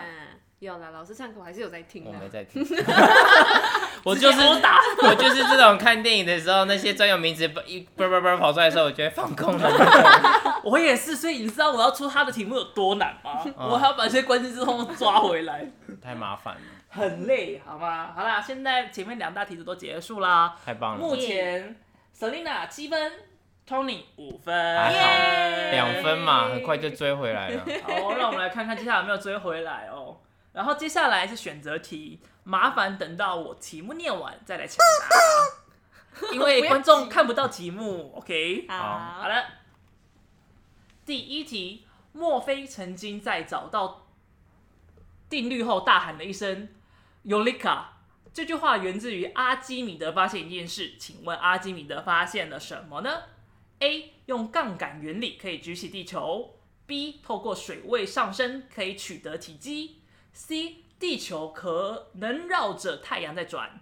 [0.60, 2.64] 有了，老师上课我还是有在听，我没在听，
[4.06, 4.40] 我就是
[5.04, 10.62] 我就是这种看电影的时候，那些专有名词一啵啵啵跑出来的时候，我觉得放空了。
[10.64, 13.44] 我也是，所以你知道我要出他的题目有多难吗？
[13.58, 15.66] 我还要把这些关键字通通抓回来，
[16.02, 16.62] 太麻烦了。
[16.88, 18.14] 很累，好吗？
[18.16, 20.98] 好啦，现在前面两大题都结束啦，太棒了。
[20.98, 21.76] 目前
[22.18, 23.12] Selina 七分
[23.67, 24.54] ，Tony 五分，
[25.71, 27.65] 两分嘛，很快就追回来了。
[27.84, 30.17] 好，让我们来看看接下来有没有追回来哦。
[30.54, 34.78] 然后接下来是选择题，麻烦等到我题目念完再来抢
[36.19, 38.13] 答， 因为观众看不到题目。
[38.17, 39.45] OK，好，好了。
[41.06, 44.08] 第一题，莫非曾经在找到
[45.30, 46.67] 定律后大喊了一声
[47.26, 47.84] ？Eureka！
[48.34, 53.24] 这句话源自于阿基米德发现一件事，请问阿基米德发现了什么呢
[53.82, 54.13] ？A.
[54.28, 56.56] 用杠杆原理可以举起地球
[56.88, 57.15] ；B.
[57.22, 60.02] 透过水位上升可以取得体积
[60.34, 60.78] ；C.
[60.98, 63.82] 地球可能绕着太阳在转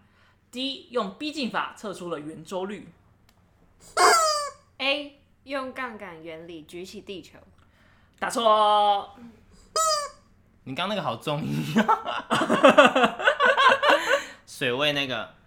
[0.52, 2.88] ；D 用逼近法测出了圆周率
[4.80, 7.38] ；A 用杠杆原理举起地球。
[8.18, 9.16] 打错。
[10.64, 11.44] 你刚那个好重
[14.48, 15.38] 水位那个。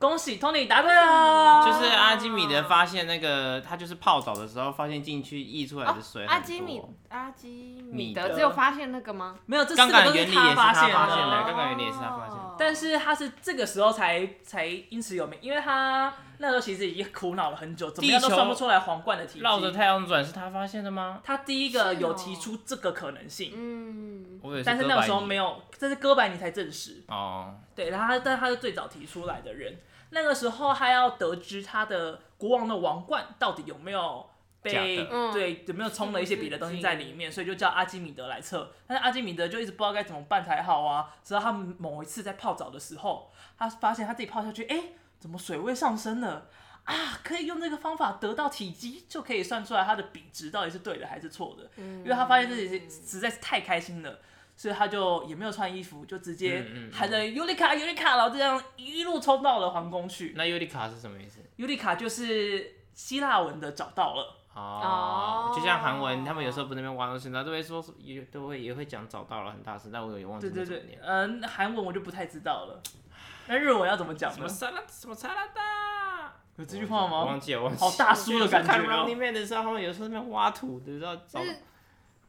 [0.00, 9.36] 恭喜 Tony 答对了，就是阿基米德发现那个他就是泡澡的时候发现进去溢出来的水、哦、阿基米阿基米德只有发现那个吗？
[9.44, 10.94] 没有，这四个都是他发现的。
[10.94, 16.12] 杠杆原理也是他发现的，但是他是这个时候才才因此有名，因为他。
[16.42, 19.40] 那时候其实已经苦恼了很久，怎么样都算不出来皇冠的体积。
[19.40, 21.20] 绕着太阳转是他发现的吗？
[21.22, 23.52] 他第一个有提出这个可能性。
[23.54, 27.02] 嗯，但是那个时候没有，这是哥白尼才证实。
[27.08, 29.76] 哦，对，然后他，但他是最早提出来的人。
[30.10, 34.28] 那个时候他要得知他的国王的王冠到底有没有
[34.62, 38.72] 被对有没有充了一些别的东西在里面，所以就叫阿基米德来测。
[38.86, 41.14] 但是阿基米德就一直不知道该怎么办才好啊。
[41.24, 44.82] 直到他某一次在泡澡的时候，他发现他自己泡下去，哎。
[45.20, 46.46] 怎么水位上升了
[46.84, 47.20] 啊？
[47.22, 51.68] 可以用这个方法得到体积，就可以算出来它的比值到底是对的还是错的。
[51.76, 54.18] 嗯、因为他发现自己实在是太开心了，
[54.60, 60.34] 所以他就也没有穿衣服，就直接喊着尤里卡尤里卡，然后这样一路冲到了皇宫去。
[60.36, 61.40] 那尤里卡是什么意思？
[61.56, 70.52] 尤里卡就是希腊文的找到了哦，就像韩文，他们有时候不那边挖东西，他都会说也都会也会讲找到了很大声，但我有点忘记了。
[70.52, 72.82] 对对对，嗯，韩文我就不太知道了。
[73.48, 74.30] 那日文要怎么讲？
[74.30, 76.34] 什么沙拉什么沙拉达？
[76.56, 77.24] 有这句话吗？
[77.24, 77.90] 忘记了，忘记了。
[77.90, 78.70] 好大叔的感觉。
[78.70, 81.40] 看 Running Man 的时候，他们有时候那边挖土的时候找。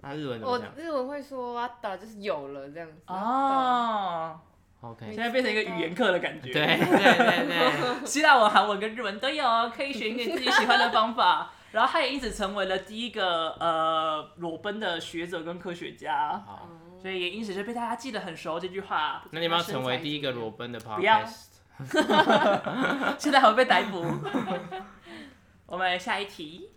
[0.01, 0.69] 那日文怎么讲？
[0.75, 2.95] 我日文会说挖的，就是有了这样子。
[3.07, 4.39] 哦。
[4.81, 5.05] OK。
[5.13, 6.51] 现在变成一个语言课的感觉。
[6.51, 8.05] 对对对对。
[8.05, 11.51] 希腊文、韩文跟日文都有，可以选一点自己喜欢的方法。
[11.71, 16.43] 然后他也因此成为了第一个呃裸奔的学者跟科学家。
[17.01, 19.23] 所以也因此就被大家记得很熟这句话。
[19.31, 20.95] 那你们要成为第一个裸奔的 podcast？
[20.97, 21.23] 不要。
[23.17, 24.05] 现在还会被逮捕。
[25.65, 26.69] 我们下一题，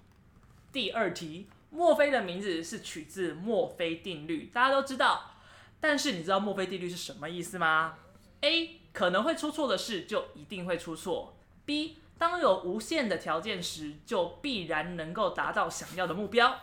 [0.72, 5.32] 第二题，墨菲的名字是取自墨菲定律，大家都知道。
[5.80, 7.96] 但是你知道墨菲定律是什么意思吗
[8.42, 11.36] ？A 可能会出错的事就一定会出错。
[11.64, 16.60] B 当有无限的条件时，就必然能够达到想要的目标。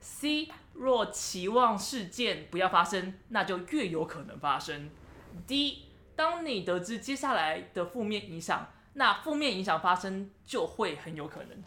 [0.00, 4.90] C 若期望事件不要发生，那就越有可能发生。
[5.46, 5.84] D，
[6.16, 11.62] 当你得知接下来的负面影响，那负面影响发生就会很有可能。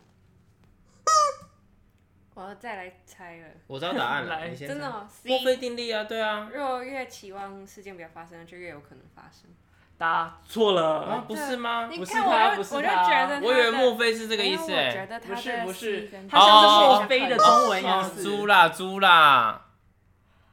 [2.34, 3.48] 我要再来猜了。
[3.67, 5.08] 我知道答案了， 来，真的吗？
[5.24, 6.50] 墨菲定律啊，对啊。
[6.54, 9.50] 若越期望事件不要发生，就越有可能发生。
[9.98, 11.88] 答错了，啊，不是吗？
[11.88, 18.24] 不是他，不是他，我就觉得，我以为墨菲是这个意思，哎，不是不是，他像是墨菲的中文样子。
[18.24, 19.67] 猪啦猪啦，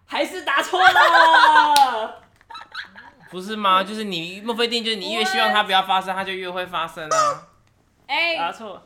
[0.04, 2.22] 还是答错了，
[3.30, 3.82] 不是吗？
[3.84, 7.46] 就是你墨菲定律，就是你越希望它不要发生，它就越会发生啊。
[8.06, 8.82] 哎，答错。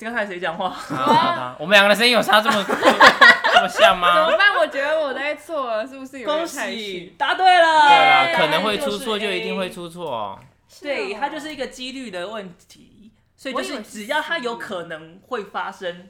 [0.00, 1.56] 刚才谁讲话？
[1.58, 4.14] 我们两个的声音有差这么 这么像吗？
[4.14, 4.56] 怎么办？
[4.56, 7.14] 我觉得我在错了，是不是有点太虚？
[7.18, 7.88] 答对了。
[7.88, 10.38] 对了，可能会出错，就一定会出错。
[10.80, 16.08] 对，它就是一个几率的问题，所以就是只要它有可能会发生，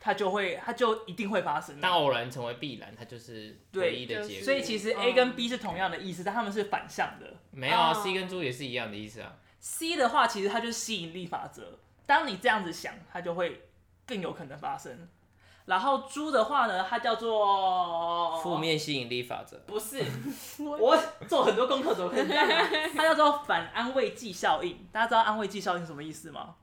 [0.00, 1.78] 它就会，它就一定会发生。
[1.78, 4.44] 当偶然成为必然，它就是唯一的结果。
[4.44, 7.26] 所以其实 A 跟 B 是同样的意思，但他们是反向的。
[7.50, 9.32] 没有啊，C 跟猪也是一样的意思啊。
[9.58, 11.78] C 的话，其实它就是吸引力法则。
[12.10, 13.68] 当你这样子想，它就会
[14.04, 15.08] 更有可能发生。
[15.66, 19.56] 然后猪的话呢，它叫做负面吸引力法则。
[19.64, 20.02] 不是，
[20.58, 22.48] 我做很多功课，怎么可以这样？
[22.96, 24.88] 它叫做反安慰剂效应。
[24.90, 26.56] 大家知道安慰剂效应什么意思吗？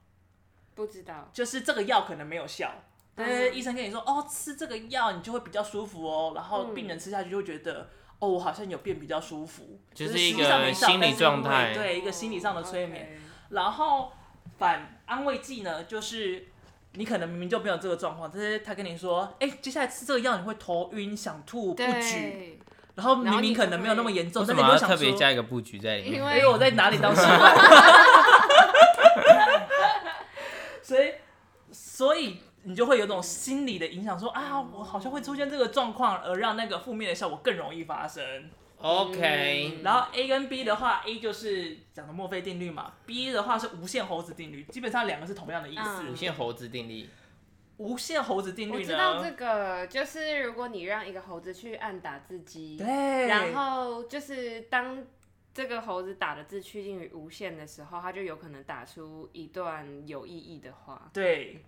[0.76, 1.30] 不知道。
[1.32, 2.70] 就是这个药可能没有效，
[3.16, 6.34] 但是医生跟你说，哦，吃这个药你就会比较舒服哦。
[6.36, 13.22] 然后病人吃下去就会觉得，哦，我好像有变比较舒服，就是一个心理状态，对，一个心理上的催眠。
[13.52, 14.12] 然后。
[14.58, 16.48] 反安慰剂呢，就是
[16.94, 22.60] 你可能明明就没有这个状况，但是他跟你说，哎、欸，接下来吃这个药你会头晕、想吐、不举，
[22.96, 27.56] 然后明明可能没有那么严重，但是你就想，特别加一个布局在里面，因为我在哪里当示范，
[30.82, 31.14] 所以
[31.72, 38.50] 所以你就会有种心理的影响，说啊，我好像会出现这个状况，而让那个负面的效果更容易发生。
[38.80, 46.10] OK，然后 A 跟 B 的话，A 就是讲的墨菲定律嘛，B 的话是无限猴子定律，基本上两个是同样的意思。
[46.12, 47.10] 无限猴子定律，
[47.78, 48.78] 无限猴子定律呢？
[48.78, 52.88] 我知道这个，就是如果你让一个猴子去按打字机，对，
[53.28, 55.04] 然后就是当
[55.54, 61.10] 这个猴子打的字趋近于无限的时候，它就有可能打出一段有意义的话。
[61.12, 61.64] 对，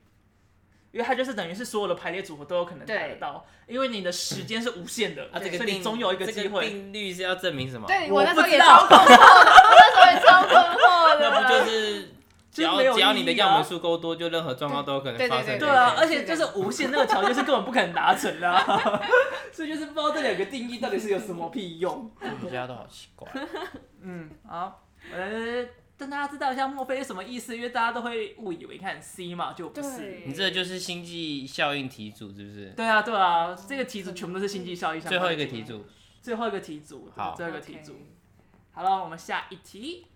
[0.91, 6.67] 因为它就是等于是所有的排列组合都有可能达得到，因为你的时间是无限的，啊，这个所以你总有一个机会。
[6.67, 7.86] 定律是要证明什么？
[7.88, 11.30] 对，我那时候也超困惑的，我那时候也超困惑的。
[11.30, 12.13] 那不就是
[12.52, 15.60] 只要 只要你的样本数够多，就任何状况都有可能发生。
[15.60, 19.02] 对啊，而且就是无限那个条件是根本不可能达成的，
[19.54, 22.10] 所以就是不知道这两个定义到底是有什么屁用。
[22.19, 23.30] 大家都好奇怪。
[24.02, 24.82] 嗯，好，
[25.13, 25.65] 呃。
[26.00, 30.24] 让大家知道一下墨菲是什么意思，因为大家都会误以为看 C 嘛，就不是。
[30.26, 32.70] 你这个就是星际效应题组，是不是？
[32.70, 35.02] 对啊，对啊，这个题组全部都是星际效应。
[35.02, 35.86] 最后一个题组。
[36.22, 37.12] 最后一个题组。
[37.14, 37.96] 好，最后一个题组。
[38.72, 40.08] 好了，我们下一题。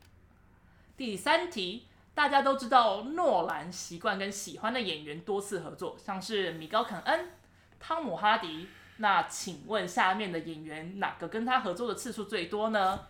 [0.96, 7.32] 第三题，大家都知道诺兰习惯跟喜欢的演员多次合作，像是米高肯恩、
[7.78, 8.68] 汤姆哈迪。
[8.98, 13.08] 那请问下面的演员哪个跟他合作的次数最多呢？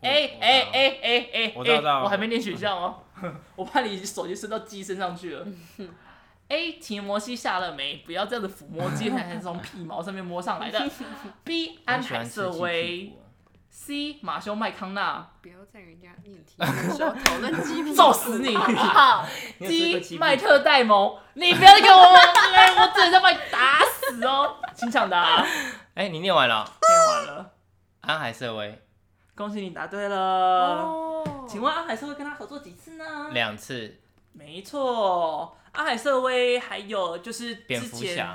[0.00, 1.52] 哎哎哎哎哎！
[1.56, 3.02] 我知道，我还没念选项哦，
[3.56, 5.46] 我怕你手机伸到鸡身上去了。
[6.48, 6.72] A.
[6.72, 10.86] 提摩西·下了没，不要这样子抚摸鸡，还是从屁毛上面摸上来的。
[11.42, 11.78] B.
[11.86, 13.16] 安海瑟薇。
[13.70, 14.18] C.
[14.20, 15.26] 马修·麦康纳。
[15.40, 18.54] 不要在人家念题的时候讨论鸡屁，揍死你！
[18.56, 19.26] 好。
[19.58, 20.18] D.
[20.18, 24.56] 麦特·戴蒙，你不要给我，我真的要把你打死哦！
[24.74, 25.44] 请抢答。
[25.94, 26.62] 哎，你念完了？
[26.64, 27.52] 念完了。
[28.02, 28.83] 安海瑟薇。
[29.34, 30.82] 恭喜你答对了。
[30.82, 31.48] Oh.
[31.48, 33.30] 请问阿海瑟薇跟他合作几次呢？
[33.32, 34.00] 两次。
[34.32, 38.26] 没错，阿海瑟薇还有就是之前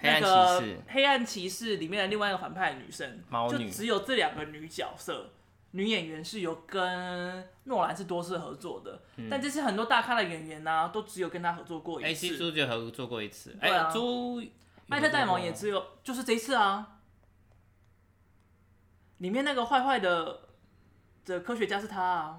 [0.00, 5.30] 那个黑暗骑士里面的另外一个反派的女生，猫女，就只有这两个女角色，
[5.72, 12.26] 女演员是有跟诺兰是多次合作的，嗯、但这次很多大咖的演员呢、啊，都只有跟他合作过一次。
[12.26, 14.40] A C 猪就合作过一次，哎啊，猪
[14.86, 16.98] 迈特戴蒙也只有就是这一次啊，
[19.16, 20.42] 里面那个坏坏的。
[21.28, 22.36] 的科学家是他啊？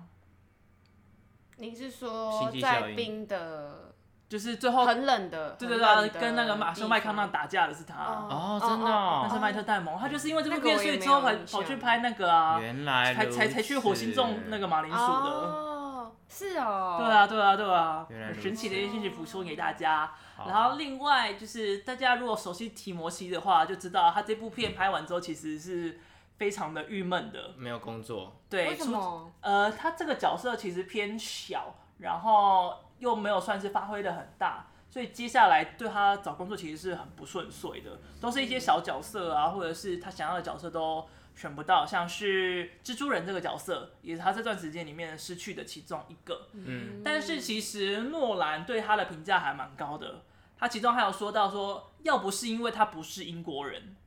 [1.57, 3.93] 你是说在冰的，
[4.29, 20.09] 就是最后很冷的，对对对，跟那个马修麦康纳打架的是他哦，真的，那是迈特戴蒙，他就是因为这部片，所以之后跑跑去拍那个啊，原来才才才去火星种那个马铃薯的，哦，是哦，对啊对啊对啊，很神奇的一件事情，补充给大家。
[20.47, 25.99] 然后另外就是大家如果熟悉提摩西的话，就知道他这部片拍完之后其实是。
[26.39, 28.41] 非常的郁闷的，没有工作。
[28.49, 29.31] 对，为什么？
[29.41, 46.47] 呃，他这个角色其实偏小，然后又没有算是发挥的很大，所以接下来对他找工作其实是很不顺遂的，都是一些小角色啊，或者是他想要的角色都选不到，像是蜘蛛人这个角色，也是他这段时间里面失去的其中一个。
[46.53, 50.23] 嗯，但是其实诺兰对他的评价还蛮高的，
[50.57, 53.97] 他其中还有说到说，要不是因为他不是英国人。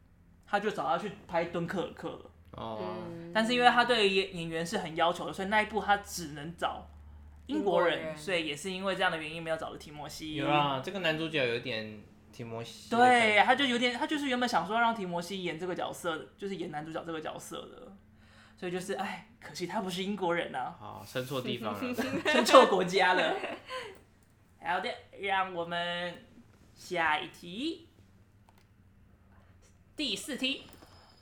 [0.53, 2.79] 他就找他去拍《敦刻尔克》了哦，
[3.33, 6.87] 但是因为他对演演员是很要求的，所以那一部他只能找
[7.47, 10.35] 英国人，人所以也是因为这样的原因没有找到提摩西。
[10.35, 12.91] 有啊，这个男主角有点提摩西。
[12.91, 17.97] 对，他就有点，他就是原本想说让提摩西演这个角色，就是演男主角这个角色的，
[18.55, 21.95] 所以就是哎，可惜他不是英国人啊，好，生错地方了，
[22.31, 23.35] 生错国家了。
[24.63, 26.27] 好的，让我们
[26.75, 27.89] 下一题。
[29.95, 30.63] 第四题，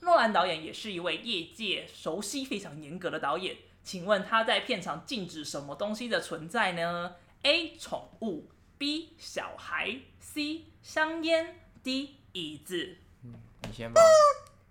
[0.00, 7.76] 诺兰导演也是一位业界熟悉、非常严格的导演，请问他在片场禁止什么东西的存在呢？A.
[7.76, 9.10] 宠物，B.
[9.18, 10.66] 小孩，C.
[10.82, 12.14] 香烟，D.
[12.32, 12.96] 椅子。
[13.24, 14.00] 嗯，你先吧。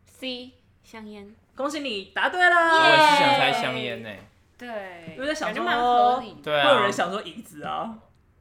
[0.06, 0.52] C.
[0.84, 1.36] 香烟。
[1.56, 2.56] 恭喜你答对了。
[2.56, 4.10] 我也是想猜香烟呢。
[4.58, 8.00] 对，我在想说，对啊，会有人想说椅子啊。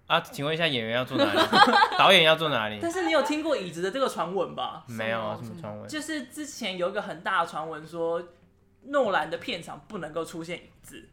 [0.09, 1.39] 啊，请问一下演员要坐哪里？
[1.97, 2.79] 导演要坐哪里？
[2.83, 4.83] 但是你有听过椅子的这个传闻吧？
[4.89, 5.87] 没有啊，什么传闻？
[5.87, 8.21] 就是之前有一个很大的传闻说，
[8.85, 11.09] 诺兰的片场不能够出现椅子。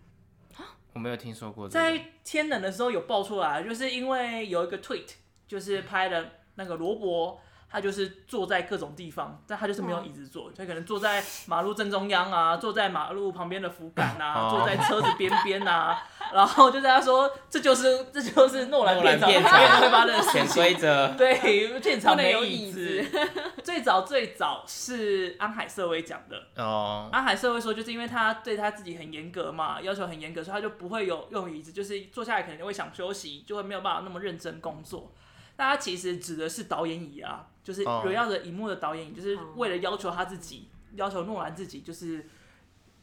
[0.93, 1.67] 我没有听说过。
[1.67, 5.09] 在天冷的时候有爆出来，就是因为有一个 tweet，
[5.45, 7.39] 就是拍的那个罗伯。
[7.75, 23.03] 他就是坐在各种地方，但他就是没有椅子坐，他可能坐在马路正中央啊，坐在马路旁边的扶杆啊，坐在车子边边啊，然后就在他说，这就是这就是诺兰片场会发生的潜规则，对，片场没有椅子。
[23.61, 35.11] 最早最早是安海瑟薇讲的哦，安海瑟薇说，就是因为他对他自己很严格嘛，要求很严格，所以他就不会有用椅子，就是坐下来可能就会想休息，就会没有办法那么认真工作。
[35.55, 37.47] 但他其实指的是导演椅啊。
[37.63, 42.23] 就是荣耀的荧幕的导演椅，就是为了要求他自己，要求诺兰自己，就是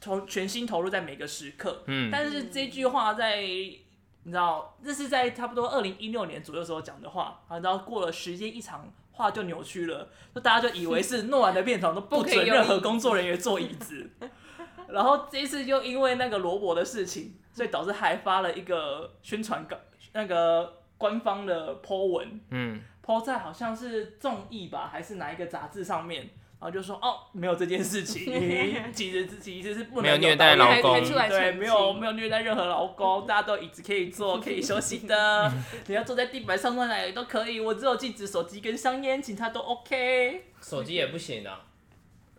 [0.01, 1.83] 投全心投入在每个时刻。
[1.89, 14.11] 嗯，但是这句话在你知道，这是在差不多二零一六年左右时候讲的话，然后过了时间一长，话就扭曲了，就大家就以为是诺兰的片场都不准任何工作人员坐椅子。
[14.87, 19.77] 然后这一次就因为那个罗伯的事情，所以导致还发了一个宣传稿，
[20.13, 22.41] 那个官方的 po 文。
[22.51, 22.81] 嗯。
[23.05, 28.25] po 在好像是综艺吧，还是哪一个杂志上面，然后就说哦，没有这件事情，
[28.95, 35.53] 其实其实是不能有没有虐待老公，对，没有没有虐待任何老公， 大家都椅子可以坐，可以休息的，
[35.89, 41.61] 你要坐在地板上面来都可以，我只有禁止手机跟香烟，其他都 OK，手机也不行啊。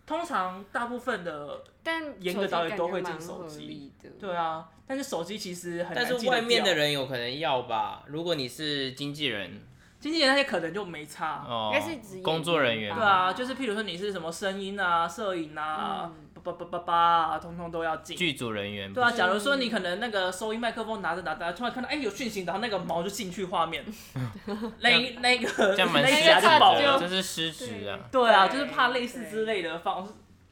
[0.06, 8.04] 通常大部分的，但严格导演都会进手机，对啊，但是手机其实很难，但是外面的人有可能要吧？
[8.08, 9.62] 如果你是经纪人，
[10.00, 16.12] 经纪人那些可能就没差，哦，应该是工作人员，对啊，就是譬如说你是什么声音啊、摄影啊。
[16.14, 18.16] 嗯叭叭叭叭，通通都要进。
[18.18, 18.94] 剧组人员。
[18.94, 23.84] 对啊，假如说你可能那个收音麦克风拿着拿着，突然看到哎、欸、有讯息，然后那个毛就进去画面，
[24.80, 27.98] 那那个这样 蛮失职的，这是失职啊。
[28.12, 30.08] 对啊，就是怕类似之类的方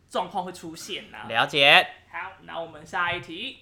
[0.09, 1.27] 状况会出现呐、啊。
[1.27, 1.85] 了解。
[2.11, 3.59] 好，那我们下一题，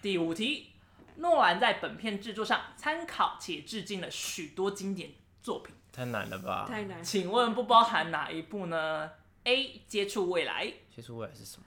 [0.00, 0.72] 第五题，
[1.16, 5.10] 诺兰在本片制作上参考且致敬了许多经典
[5.42, 5.74] 作品。
[5.90, 6.66] 太难了吧？
[6.68, 7.02] 太难。
[7.02, 9.10] 请问不包含哪一部呢
[9.44, 9.82] ？A.
[9.86, 10.72] 接触未来。
[10.98, 11.64] 接触未来是什么？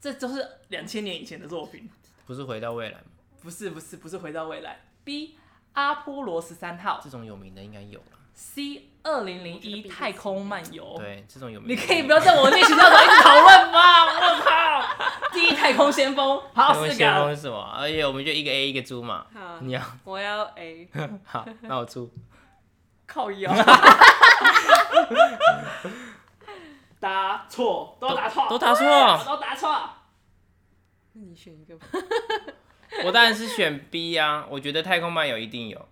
[0.00, 1.90] 这都是两千年以前的作品，
[2.24, 3.04] 不是回到未来吗？
[3.42, 4.78] 不是不是不是回到未来。
[5.02, 5.36] B
[5.72, 8.06] 阿波罗十三号，这种有名的应该有了。
[8.32, 11.70] C 二零零一太空漫游，对，这种有名。
[11.70, 14.04] 你可以不要在我那学校一直讨论吗？
[14.06, 14.84] 我靠！
[15.32, 16.94] 第一太空先锋，好，四个。
[16.94, 17.60] 先锋是什么？
[17.76, 19.26] 而且我们就一个 A 一个猪嘛。
[19.34, 19.82] 好，你要？
[20.04, 20.88] 我要 A。
[21.26, 22.08] 好，那我猪。
[23.04, 23.52] 靠腰。
[27.00, 29.90] 答错，都答错，都答错，都答错。
[31.14, 31.86] 那你选一个吧。
[33.04, 35.88] 我当然是选 B 啊，我觉得太空漫游一定有。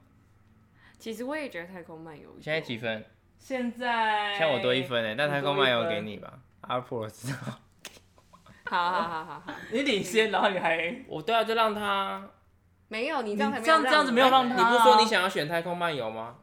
[0.99, 2.29] 其实我也觉得太空漫游。
[2.41, 3.05] 现在几分？
[3.39, 4.33] 现在。
[4.37, 6.35] 现在我多一分哎，那太空漫游给你吧。
[6.63, 7.33] 阿普罗斯。
[8.67, 9.53] 好好好好好。
[9.73, 11.05] 你领先，然后你还。
[11.09, 12.29] 我对啊，就让他。
[12.89, 14.57] 没有，你这样这样这样子没有让他。
[14.57, 16.37] 你不说你想要选太空漫游吗？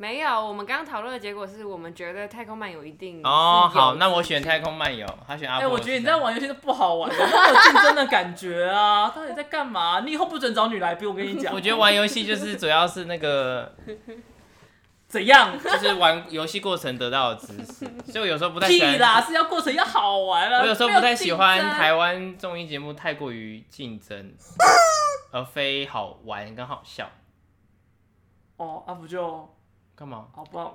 [0.00, 5.70] 没有，我们刚刚讨论的结果是我们觉得《太空漫游》一定哦，好，那我选《太空漫游》，他选阿波罗。
[5.70, 9.10] 哎，我觉得你在玩游戏都不好玩， 没有竞争的感觉啊！
[9.10, 10.00] 到底在干嘛？
[10.06, 11.52] 你以后不准找女来宾，我跟你讲。
[11.52, 13.74] 我觉得玩游戏就是主要是那个
[15.08, 18.92] 怎样，就是玩游戏过程得到的知识，所以我有时候不太喜欢。
[18.92, 20.60] 屁啦，是要过程要好玩啊！
[20.60, 24.32] 我有时候不太喜欢台湾综艺节目太过于竞争，
[25.32, 27.10] 而非好玩跟好笑。
[28.58, 29.57] 哦，阿、啊、不就？
[29.98, 30.26] 干嘛？
[30.32, 30.72] 好棒！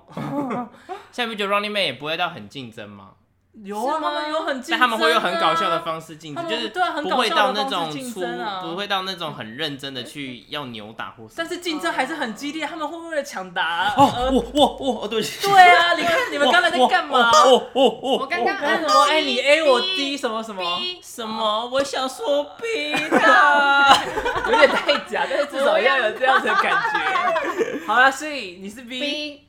[1.14, 3.14] 现在不觉得 Running Man 也不会到很竞争吗？
[3.62, 8.22] 有啊，他们有很竞争，但他们会用很搞笑的方式竞争，就是不会到那种粗，
[8.62, 11.32] 不会到那种很认真的去要扭打或什么。
[11.38, 13.94] 但是竞争还是很激烈，他们会为了抢答。
[13.96, 15.22] 哦，我我我，对。
[15.22, 17.30] 对啊，你看你们刚才在干嘛？
[17.30, 19.04] 哦哦哦，我刚刚按什么？
[19.08, 21.68] 哎，你 A 我 D 什么什么什么？
[21.68, 23.98] 我想说 B 的，
[24.50, 27.86] 有点太假，但是至少要有这样子的感觉。
[27.86, 29.42] 好了，所以你是 B。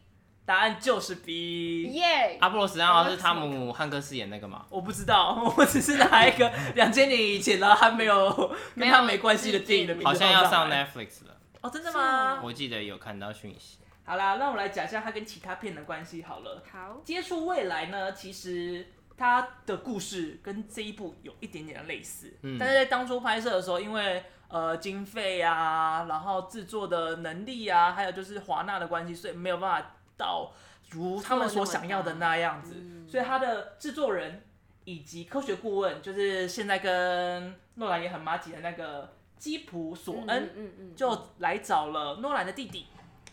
[0.46, 2.36] 答案就是 B，耶！
[2.40, 4.66] 阿波罗十三号是汤姆汉克斯演那个吗？
[4.68, 10.06] 我不知道， 我只是拿一个 两千年以前的还没有跟他没关系的电影的名字。
[10.06, 11.34] 好像要上 Netflix 了。
[11.62, 12.42] 哦，真的吗？
[12.44, 13.78] 我记得有看到讯息。
[14.04, 16.62] 好啦，那我来讲一下它跟其他片的关系好了。
[16.70, 18.86] 好，接触未来呢，其实
[19.16, 29.90] 它的故事跟这一部有一点点的类似，嗯，但是在当初拍摄的时候，因为呃经费啊，然后制作的能力啊，还有就是华纳的关系，所以没有办法。
[30.16, 30.52] 到
[30.90, 32.76] 如他们所想要的那样子，
[33.08, 34.42] 所以他的制作人
[34.84, 42.86] 以及科学顾问，就是现在跟诺兰也很麻吉的那个基普索恩，就来找了诺兰的弟弟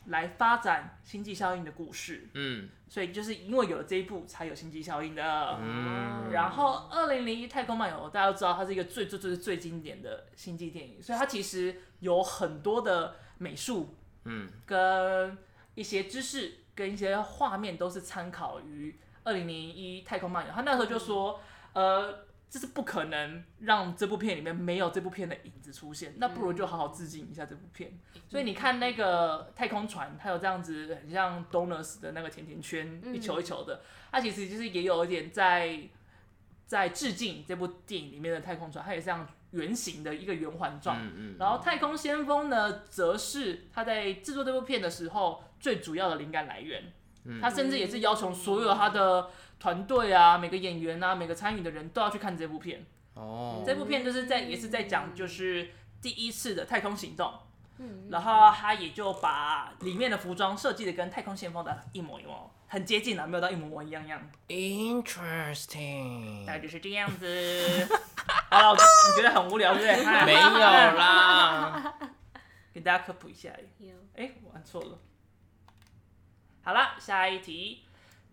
[0.07, 2.29] 来发展星际效应的故事。
[2.33, 5.59] 嗯，所以就是因为有了这一部，才有星际效应的。
[5.61, 15.37] 嗯，然后二零零一太空漫游，大家都知道它是一个最最最最经典的星际电影，所以它其实有很多的美术，嗯，跟
[15.75, 16.53] 一些知识。
[16.81, 21.39] 跟一些画面都是参考于二零零一太空漫游，他那时候就说，
[21.73, 27.99] 呃，这是不可能让这部片里面没有这部片的影子出现，那不如就好好致敬一下这部片。
[28.27, 35.81] 所以你看那个太空船，它有这样子很像 Donuts 的那个甜甜圈，一球一球的，它其实就是也有一点在
[36.65, 40.97] 在致敬这部电影里面的太空船，它也是这样圆形的一个圆环状。
[41.39, 45.43] 然后太空先锋呢，则是他在制作这部片的时候。
[45.61, 46.91] 最主要的灵感来源，
[47.39, 49.29] 他甚至也是要求所有他的
[49.59, 52.83] 团队啊，每个演员啊，每个参与的人都要去看这部片。
[53.13, 55.69] 哦，这部片就是在也是在讲就是
[56.01, 57.31] 第一次的太空行动，
[58.09, 64.31] 然后他也就把里面的服装设计的跟太空先锋的一模一样，很接近了，没有到一模模一样样。
[64.47, 67.85] Interesting，大概就是这样子。
[68.49, 70.25] 好了，你觉得很无聊对不对？
[70.25, 71.93] 没有啦，
[72.73, 73.49] 给大家科普一下。
[74.15, 74.97] 哎，我按错了。
[76.63, 77.83] 好了，下一题，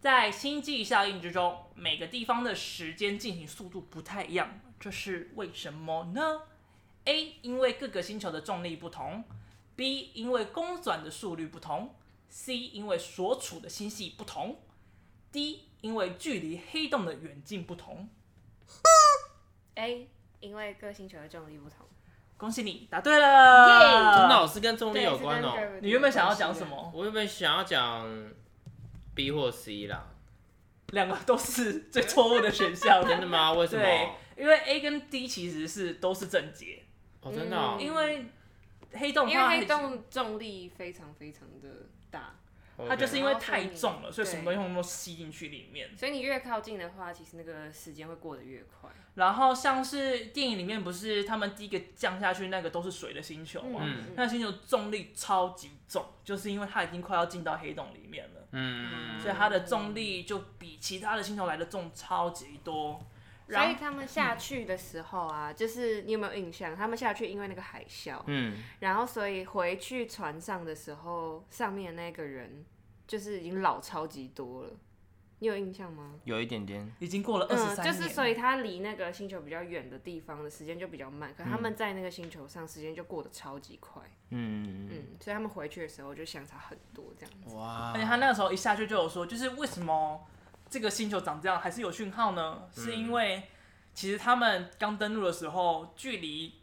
[0.01, 6.43] 在星际效应之中，每个地方的时间进行速度不太一样，这是为什么呢
[7.07, 7.34] ？A.
[7.43, 9.24] 因为各个星球的重力不同
[9.76, 10.11] ；B.
[10.14, 11.93] 因为公转的速率不同
[12.30, 12.54] ；C.
[12.72, 14.60] 因为所处的星系不同
[15.32, 15.60] ；D.
[15.80, 18.08] 因为距离黑洞的远近不同。
[19.74, 20.08] A.
[20.40, 21.86] 因为各星球的重力不同。
[22.36, 25.80] 恭喜你答对了，真的老师跟重力有关哦、喔。
[25.82, 26.92] 你原本想要讲什么？
[26.94, 28.08] 我原本想要讲
[29.12, 30.06] B 或 C 啦，
[30.90, 33.02] 两个都是最错误的选项。
[33.06, 33.52] 真的吗？
[33.54, 33.82] 为什么？
[33.82, 36.84] 对，因为 A 跟 D 其实是都是正解。
[37.22, 37.76] 哦，真的。
[37.80, 38.26] 因为
[38.92, 42.34] 黑洞，因为黑洞重力非常非常的大。
[42.86, 45.90] 它就是因为太重了，所以什么东西都吸进去里面。
[45.96, 48.88] 所以你越靠近的话，其实那个时间会过得越快。
[49.16, 53.80] 然后像是电影里面不是他们第一个降下去那个都是水的星球嘛？
[53.82, 58.46] 嗯、那星球重力超级重，就是因为它已经快要进到黑洞里面了。
[58.52, 63.04] 嗯，所以它的重力就比其他的星球来的重超级多。
[63.49, 66.76] 所以他们下去的时候啊，嗯、就是你有没有印象？
[66.76, 72.64] 他们下去因为那个海啸，嗯，然后所以回去船上的时候，上面的那个人
[73.07, 74.70] 就是已经老超级多了。
[75.40, 76.14] 你有印象吗？
[76.24, 84.03] 有一点点，已经过了二十三就是所以他离那个星球比较远的地方的时间就比较慢，可他们在那个星球上时间就过得超级快。
[84.30, 87.55] 嗯嗯，所以他们回去的时候就相差很多这样子。
[87.55, 87.92] 哇！
[87.94, 90.26] 而且他那个时候一下去就有说，就是为什么
[90.70, 92.68] 这个星球长这样还是有讯号呢？
[92.72, 93.44] 是因为
[93.94, 96.54] 其实他们刚登陆的时候，距离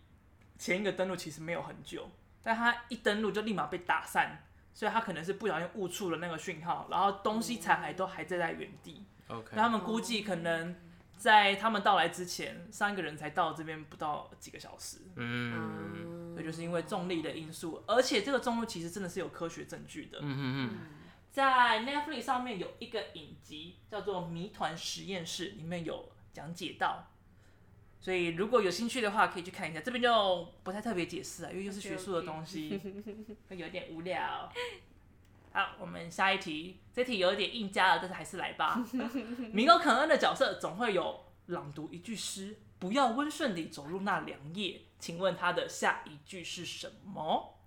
[0.58, 2.10] 前一个登陆其实没有很久，
[2.42, 4.42] 但他一登陆就立马被打散。
[4.78, 9.06] 所以他可能是不小心误触了那个讯号，然后东西残骸都还在在原地。
[9.30, 10.76] OK，那他们估计可能
[11.16, 14.98] 在他们到来之前，上一个人才到这边不到几个小时。
[15.16, 20.20] 嗯，所以就是因为重力的因素，而且这个重力其实真的是有科学证据的。
[20.22, 20.70] 嗯嗯，
[21.36, 27.12] 在 Netflix 上面有一个影集叫做《谜团实验室》，里面有讲解到。
[28.00, 29.82] 所以如果有兴趣的话，可以去看一下。
[29.82, 32.80] 这边就不太特别解释了，因为又是学术的东西，
[33.50, 34.50] 会有点无聊。
[35.52, 38.82] 好，我们下一题，这题有一点硬加了，但是还是来吧。
[39.52, 44.80] 米高肯恩的角色总会有朗读一句诗，不要温顺地走入那凉夜。
[45.00, 47.58] 请问他的下一句是什么？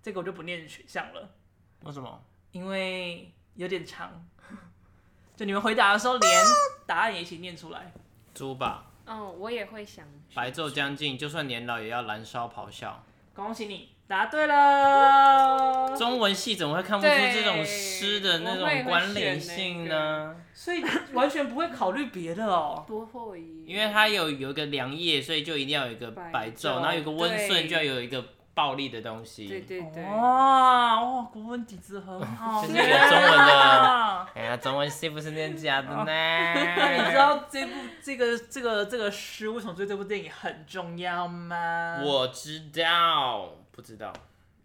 [0.00, 1.34] 这个我就不念选项了。
[1.82, 2.24] 为什么？
[2.52, 4.24] 因为有点长，
[5.36, 6.44] 就你们回答的时候连
[6.86, 7.92] 答案也一起念出来。
[8.34, 8.86] 猪吧。
[9.06, 10.04] 哦，我也会想。
[10.34, 13.02] 白昼将近，就算年老也要燃烧咆哮。
[13.34, 15.96] 恭喜你答对了。
[15.96, 20.36] 中文系怎么会看不出这种诗的那种关联性呢？
[20.52, 22.84] 所以完全不会考虑别的哦。
[22.86, 23.40] 不会。
[23.64, 28.24] 因为它有有一个凉夜，所以就一定要有一个白昼，然后有个温顺，就要有一个。
[28.58, 36.04] 暴力的东西，对对对，哇哇，国文底子很好， 这是一个中文的， 哎呀，中文是不是念假的呢？
[36.04, 42.00] 那 你知道这部这个这个这个诗为什么对这部电影很重要吗？
[42.04, 44.12] 我知道，不知道，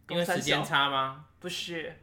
[0.09, 1.25] 因为时间差吗？
[1.39, 1.95] 不是，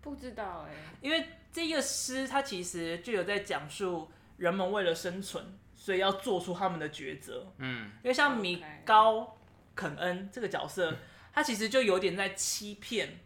[0.00, 5.44] 不知道哎，因为这个诗它其实就有在讲述人们为了生存，
[5.76, 7.46] 所以要做出他们的抉择。
[7.58, 9.36] 嗯，因为像米高。
[9.74, 10.96] 肯恩这个角色，
[11.32, 13.18] 他其实就有点在欺骗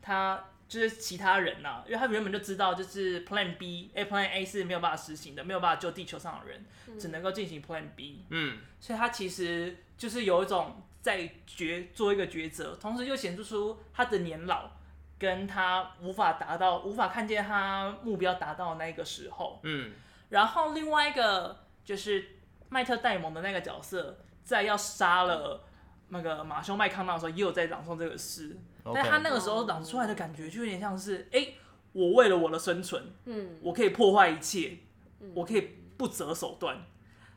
[0.00, 8.24] 他，就是其他人呐、啊，因为他原本就知道，就是 Plan B，哎，Plan A 是没有办法实行的，没有办法救地球上的人，嗯、只能够进行 Plan B。
[8.30, 14.70] 嗯，所以他其实就是有一种在抉做一个抉择，同时又显示出他的年老，
[15.18, 19.60] 跟他无法达到、无法看见他目标达到的那个时候。
[19.64, 19.92] 嗯，
[20.30, 22.36] 然后另外一个就是
[22.68, 25.66] 麦特戴蒙的那个角色，在要杀了。
[26.12, 28.92] 那个马修麦康纳的时候也有在朗诵这个诗，Okay.
[28.94, 31.54] 但他那个时候朗出来的感觉就有点像是，哎、欸，
[31.92, 34.78] 我为了我的生存，嗯，我可以破坏一切，
[35.20, 36.84] 嗯、我可以不择手段，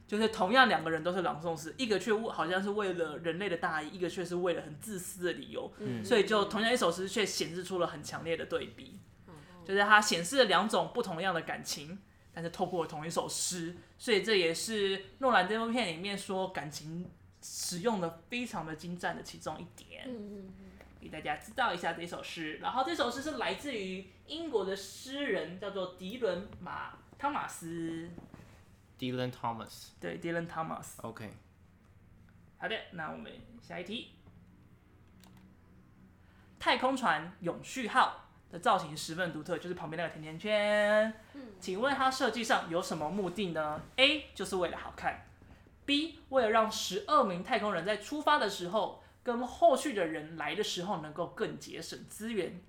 [0.08, 12.00] 就是同样两个人都是朗诵诗，一个却好像是为了人类的大义，一个却是为了很自私的理由，嗯，所以就同样一首诗却显示出了很强烈的对比，嗯、就是它显示了两种不同样的感情，
[12.34, 17.08] 但是透过同一首诗，所以这也是诺兰这部片里面说感情。
[17.44, 20.10] 使用的非常的精湛的其中一点，
[21.02, 22.58] 给大家知道一下这首诗。
[22.60, 28.10] 然后这首诗是来自于英国的诗人，叫做迪伦马汤马斯。
[28.98, 29.90] Dylan Thomas。
[30.00, 30.94] 对，Dylan Thomas。
[31.02, 31.30] OK。
[32.58, 33.30] 好的，那我们
[33.62, 34.12] 下一题。
[36.58, 41.14] 太空船永续号的造型十分独特，就是旁边那个甜甜圈。
[41.60, 45.26] 请问它设计上有什么目的呢？A 就是为了好看。
[45.86, 52.62] B 为了让十二名太空人在出发的时候跟后续的人来的时候能够更节省资源。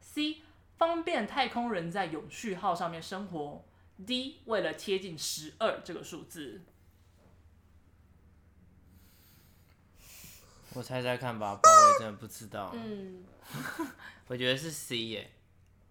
[0.00, 0.42] C
[0.76, 3.64] 方便太空人在永续号上面生活。
[4.06, 6.62] D 为了贴近十二这个数字。
[10.74, 12.70] 我猜猜看吧，不然我也真的不知道。
[12.74, 13.24] 嗯，
[14.28, 15.32] 我觉得是 C 耶。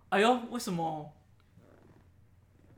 [0.09, 1.11] 哎呦，为什么？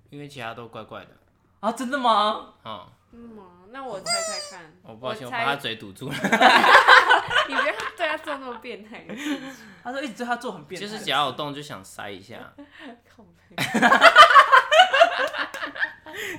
[0.09, 1.11] 因为其他都怪怪的。
[1.59, 2.55] 啊，真的吗？
[2.65, 2.89] 嗯。
[3.11, 3.37] 嗯，
[3.71, 4.73] 那我猜猜看。
[4.83, 6.15] 我抱歉，我把他嘴堵住了。
[7.47, 9.55] 你不要对他做那么变态的事情。
[9.83, 10.87] 他说一直对他做很变态。
[10.87, 12.53] 就是只要有动就想塞一下。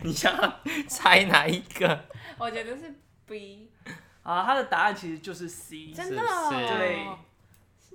[0.03, 2.07] 你想猜哪一个？
[2.39, 2.95] 我觉得是
[3.27, 3.71] B。
[4.23, 7.07] 啊，他的答案其实就是 C，真的、哦，对。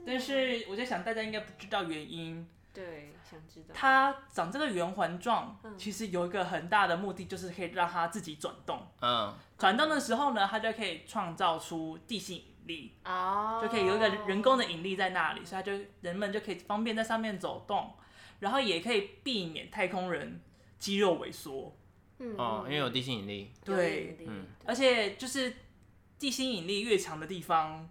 [0.05, 2.47] 但是我在想，大家应该不知道原因。
[2.75, 3.69] 对，想知道。
[3.73, 8.85] 它长这个圆环状，其实有一个很大的目的，就是可以让它自己转动。
[9.01, 9.33] 嗯。
[9.57, 12.97] 转动的时候呢，它就可以创造出地心引力。
[13.05, 13.59] 哦。
[13.63, 15.71] 就可以有一个人工的引力在那里，所以它就
[16.01, 17.93] 人们就可以方便在上面走动，
[18.39, 20.41] 然后也可以避免太空人
[20.77, 21.75] 肌肉萎缩。
[22.19, 22.35] 嗯。
[22.37, 23.53] 哦，因为有地心引力。
[23.63, 24.17] 对。
[24.27, 24.45] 嗯。
[24.65, 25.53] 而且就是。
[26.17, 27.87] 地心引力越强的地方，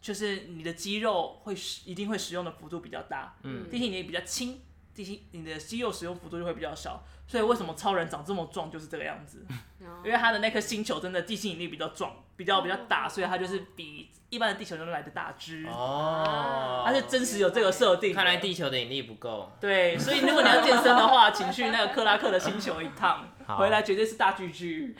[0.00, 3.34] 就是你的肌肉会使一定会使用的幅度比较大。
[3.42, 4.60] 嗯，地心引力比较轻，
[4.94, 7.02] 地心你的肌肉使用幅度就会比较小。
[7.26, 9.44] 所以为什么超人长这么壮就是这个样子？
[10.04, 15.66] 因为他的那颗星球真的地心引力比较壮，比较比较大，所以他就是比一般的地球人来的大只。
[15.66, 18.14] 哦，他是真实有这个设定。
[18.14, 19.50] 看来地球的引力不够。
[19.60, 23.28] 对，所以如果你要健身的话，请去那个克拉克的星球一趟，
[23.58, 24.96] 回来绝对是大巨巨。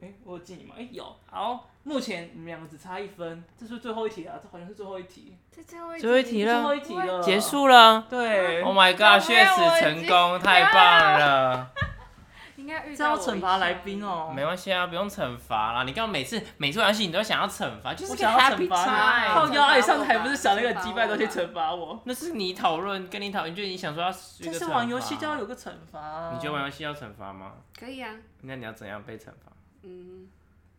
[0.00, 0.74] 哎、欸，我有记你吗？
[0.78, 1.16] 哎、欸，有。
[1.26, 5.36] 好，目前你们两个只差一分，这是最后一题啊，这好像是最后一题。
[5.54, 8.06] 这最后一题，最后一题了，最后一题了，结束了。
[8.08, 8.62] 对。
[8.62, 11.70] Oh my god，血死成功，太棒了。
[12.56, 14.32] 应该遇到要惩罚来宾哦。
[14.32, 15.82] 没关系啊，不用惩罚啦。
[15.82, 17.92] 你刚刚每次每次玩游戏你都想要惩罚？
[17.92, 19.34] 就是想要惩罚。
[19.34, 22.00] 靠腰，你上次还不是想那个击败都去惩罚我？
[22.04, 24.12] 那是你讨论，跟你讨论，就是你想说要。
[24.12, 26.30] 就是玩游戏就要有个惩罚。
[26.32, 27.54] 你觉得玩游戏要惩罚吗？
[27.76, 28.14] 可以啊。
[28.42, 29.50] 那你要怎样被惩罚？
[29.82, 30.28] 嗯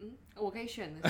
[0.03, 1.09] 嗯，我可以选的。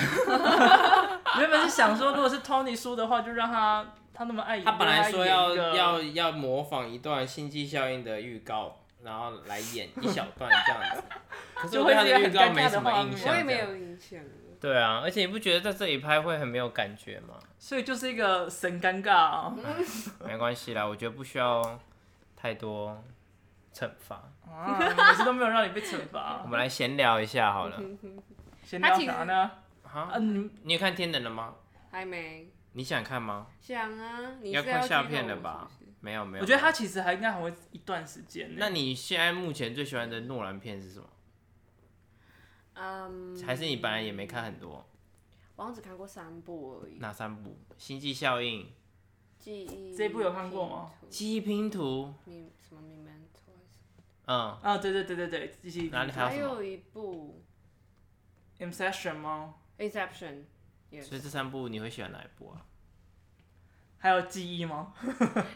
[1.38, 4.64] 原本是想说，如果是 Tony 输的话，就让他他那么爱演。
[4.64, 11.02] 他本来说要要要模仿一段星际效应的预告，然后来演一小段这样子。
[11.54, 13.32] 可是我对他的预告没什么印象。
[13.32, 14.20] 我也没有印象。
[14.60, 17.34] 对啊，而且你不觉得在这里拍会很没有感觉吗？
[17.58, 19.54] 所以就是一个神尴尬啊。
[20.26, 21.78] 没关系啦，我觉得不需要
[22.36, 23.02] 太多
[23.74, 24.22] 惩罚。
[24.48, 26.40] 啊，每次都没有让你被惩罚。
[26.44, 27.78] 我们来闲聊一下好了。
[28.64, 29.50] 闲聊啥呢？
[29.84, 31.54] 啊，嗯，你有看天能了吗？
[31.90, 32.50] 还没。
[32.72, 33.46] 你想看吗？
[33.60, 35.70] 想啊，你要看下片了吧？
[36.00, 36.42] 没有没有。
[36.42, 38.54] 我觉得他其实还应该还会一段时间。
[38.56, 41.08] 那你现在目前最喜欢的诺兰片是什么？
[42.74, 43.40] 嗯。
[43.44, 44.84] 还是你本来也没看很多？
[45.56, 46.98] 我只看过三部而已。
[46.98, 47.56] 哪三部？
[47.78, 48.68] 星际效应。
[49.38, 49.94] 记忆。
[49.96, 50.90] 这一部有看过吗？
[51.08, 52.12] 记忆拼图。
[52.26, 53.52] 什么名字？
[54.26, 55.90] 嗯啊，对对对对对，记忆。
[55.90, 57.43] 哪里还有还有一部
[58.58, 60.44] ，Inception 吗？Inception，
[61.02, 62.64] 所以这三部你会喜欢哪一部啊？
[63.98, 64.92] 还有记忆吗？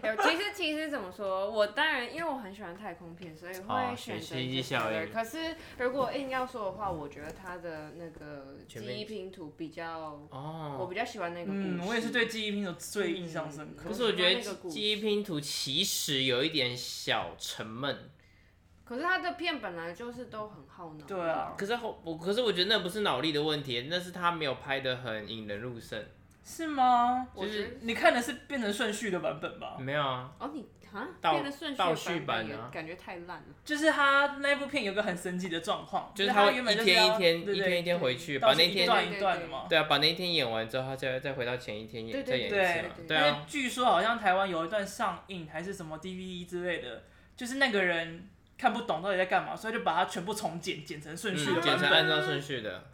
[0.03, 5.13] 有， 其实其实怎么说，我当然因为我很喜欢太空片，所以会选择星际效应。
[5.13, 11.53] 可是如果硬要说的话，我觉得他的那个记忆拼图比较，哦，我比较喜欢那个。
[11.53, 13.91] 嗯，我也是对记忆拼图最印象深刻。
[13.91, 14.41] 可是我觉得
[14.71, 18.09] 记忆拼图其实有一点小沉闷。
[18.89, 21.05] 可是他的片本来就是都很耗脑。
[21.05, 21.53] 对啊。
[21.59, 26.03] 可是后我，可是我觉得那不是脑力的问题，那是他没有拍的很引人入胜。
[26.43, 27.29] 是吗？
[27.37, 29.77] 就是你看的是变成顺序的版本吧？
[29.79, 30.33] 没有啊。
[30.39, 33.45] 哦，你啊，变成顺序倒叙版的，感觉太烂了。
[33.63, 39.67] 就是他那部片有个很神奇的状况，就是他一天一天一天一天回去，把那天一段一段的嘛。
[39.69, 42.95] 对啊，把那一天演完之后，他再再回到前一天演，再演一次嘛。
[43.07, 43.45] 对啊。
[43.47, 47.03] 据说好像台湾有一段上映还是什么 DVD 之类的，
[47.37, 48.27] 就是那个人。
[48.59, 52.85] 看不懂到底在干嘛，所以就把它全部重剪，剪成顺序的，剪成按照顺序的。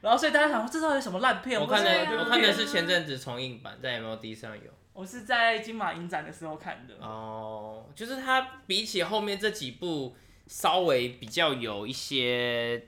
[0.00, 1.60] 然后所以大家想说，这到底什么烂片？
[1.60, 4.70] 我看的我看的是前阵子重映版，在 MOD 上有。
[4.92, 6.94] 我是在金马影展的时候看的。
[7.04, 10.14] 哦，就是它比起后面这几部，
[10.46, 12.86] 稍微比较有一些，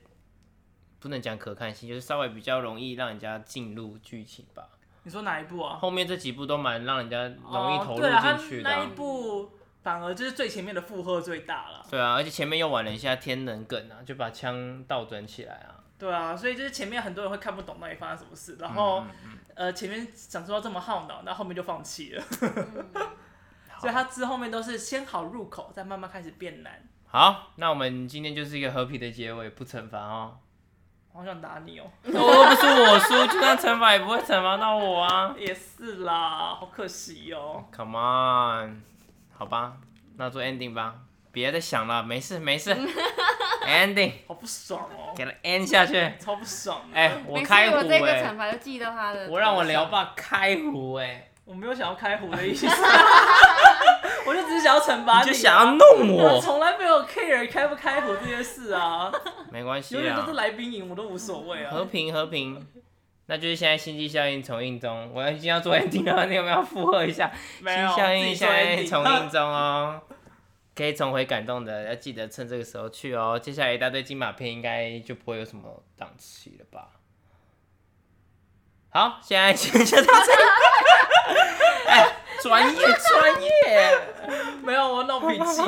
[1.01, 4.69] 不能讲可看性，就是稍微比较容易让人家进入剧情吧。
[5.03, 5.77] 你说哪一部啊？
[5.77, 8.71] 后面这几部都蛮让人家容易投入进去的。
[8.71, 9.51] 那一部。
[9.83, 11.87] 反而就是最前面的负荷最大了。
[11.91, 15.83] 对啊，而且前面又玩了一下天能梗啊，就把枪倒转起来啊。
[15.99, 22.25] 对啊，所以就是前面很多人会看不懂到底发生什么事，然后、嗯嗯、呃前面想说要这么耗脑，那后面就放弃了。
[22.41, 22.93] 嗯、
[23.81, 26.83] 所以他之后面都是先好入口，再慢慢开始变难。
[27.07, 30.39] 好，那我们今天就是一个和平的结尾，不惩罚哦。
[31.15, 32.11] 好想打你哦、喔！
[32.11, 35.35] 我不是我输，就算惩罚也不会惩罚到我啊。
[35.39, 37.69] 也是啦，好可惜哦、喔。
[37.71, 38.83] Come on，
[39.43, 39.73] 好吧，
[40.19, 40.95] 那做 ending 吧，
[41.33, 42.73] 别再想了，没事没事。
[43.67, 46.81] ending，好不爽哦、喔，给他 end 下去，超不爽。
[46.95, 49.27] 哎、欸，我开胡哎、欸，我这个惩罚就记到他的。
[49.29, 52.69] 我让我聊吧，开胡哎、欸，我没有想要开胡的意思。
[54.25, 56.41] 我就只是想要惩罚你、啊，你就想要弄我。
[56.41, 59.11] 从来没有 care 开不开胡这件事啊。
[59.51, 61.73] 没关系啊，永远都是来宾赢，我都无所谓啊。
[61.73, 62.65] 和平和平，
[63.27, 65.11] 那就是现在心际效应重映中。
[65.15, 67.31] 我要一定要做 ending 了， 你有没有附和一下？
[67.59, 70.01] 心机效应现在重映中哦，
[70.75, 73.39] 可以重回感动的，要记得趁这个时候去哦。
[73.39, 76.89] 接下来一大堆金马片，应该就不会有什么档期了吧？
[78.91, 80.43] 好，现在先 就到这里。
[81.89, 82.17] 哎。
[82.43, 83.51] 专业专业，
[84.65, 85.63] 没有我闹脾气，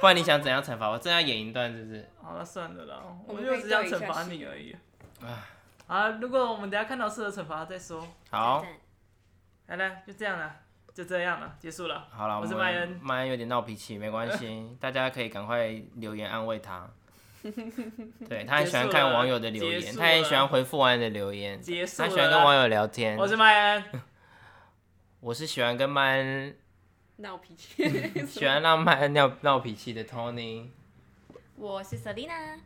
[0.00, 0.96] 不然你想怎样惩罚我？
[0.96, 2.08] 正要演一段，是不是？
[2.22, 4.76] 好了，算了啦，我就只想惩罚你而已。
[5.20, 5.42] 啊，
[6.20, 8.06] 如果我们等下看到适合惩罚再说。
[8.30, 8.64] 好，
[9.66, 10.54] 来来，就这样了，
[10.94, 12.06] 就这样了，结束了。
[12.10, 16.88] 好了，我是麦恩，麦恩有点闹脾气，没关系， 大家可以赶快留言安慰他。
[17.42, 23.16] 对，他很喜欢看网友的留言，他也喜欢回复网友的留言，他喜欢跟网友聊天。
[23.16, 23.84] 我是麦恩。
[25.20, 26.56] 我是喜欢跟麦恩
[27.16, 30.68] 闹脾气，喜欢让麦恩闹闹脾气的 Tony。
[31.56, 32.58] 我是 Selina。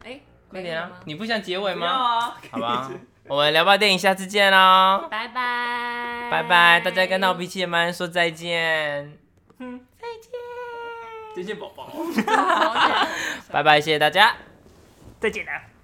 [0.00, 0.20] 哎，
[0.50, 0.90] 快点啊！
[1.04, 1.86] 你不想结尾吗？
[1.86, 2.90] 啊、好吧，
[3.28, 5.06] 我们聊吧电影，下次见喽！
[5.10, 9.18] 拜拜拜拜，大家跟闹脾气的麦恩说再见。
[9.58, 10.30] 嗯，再见，
[11.36, 11.84] 再见宝宝。
[11.86, 11.92] 宝
[12.72, 13.12] 宝
[13.50, 14.34] 拜拜，谢谢大家，
[15.20, 15.77] 再见了。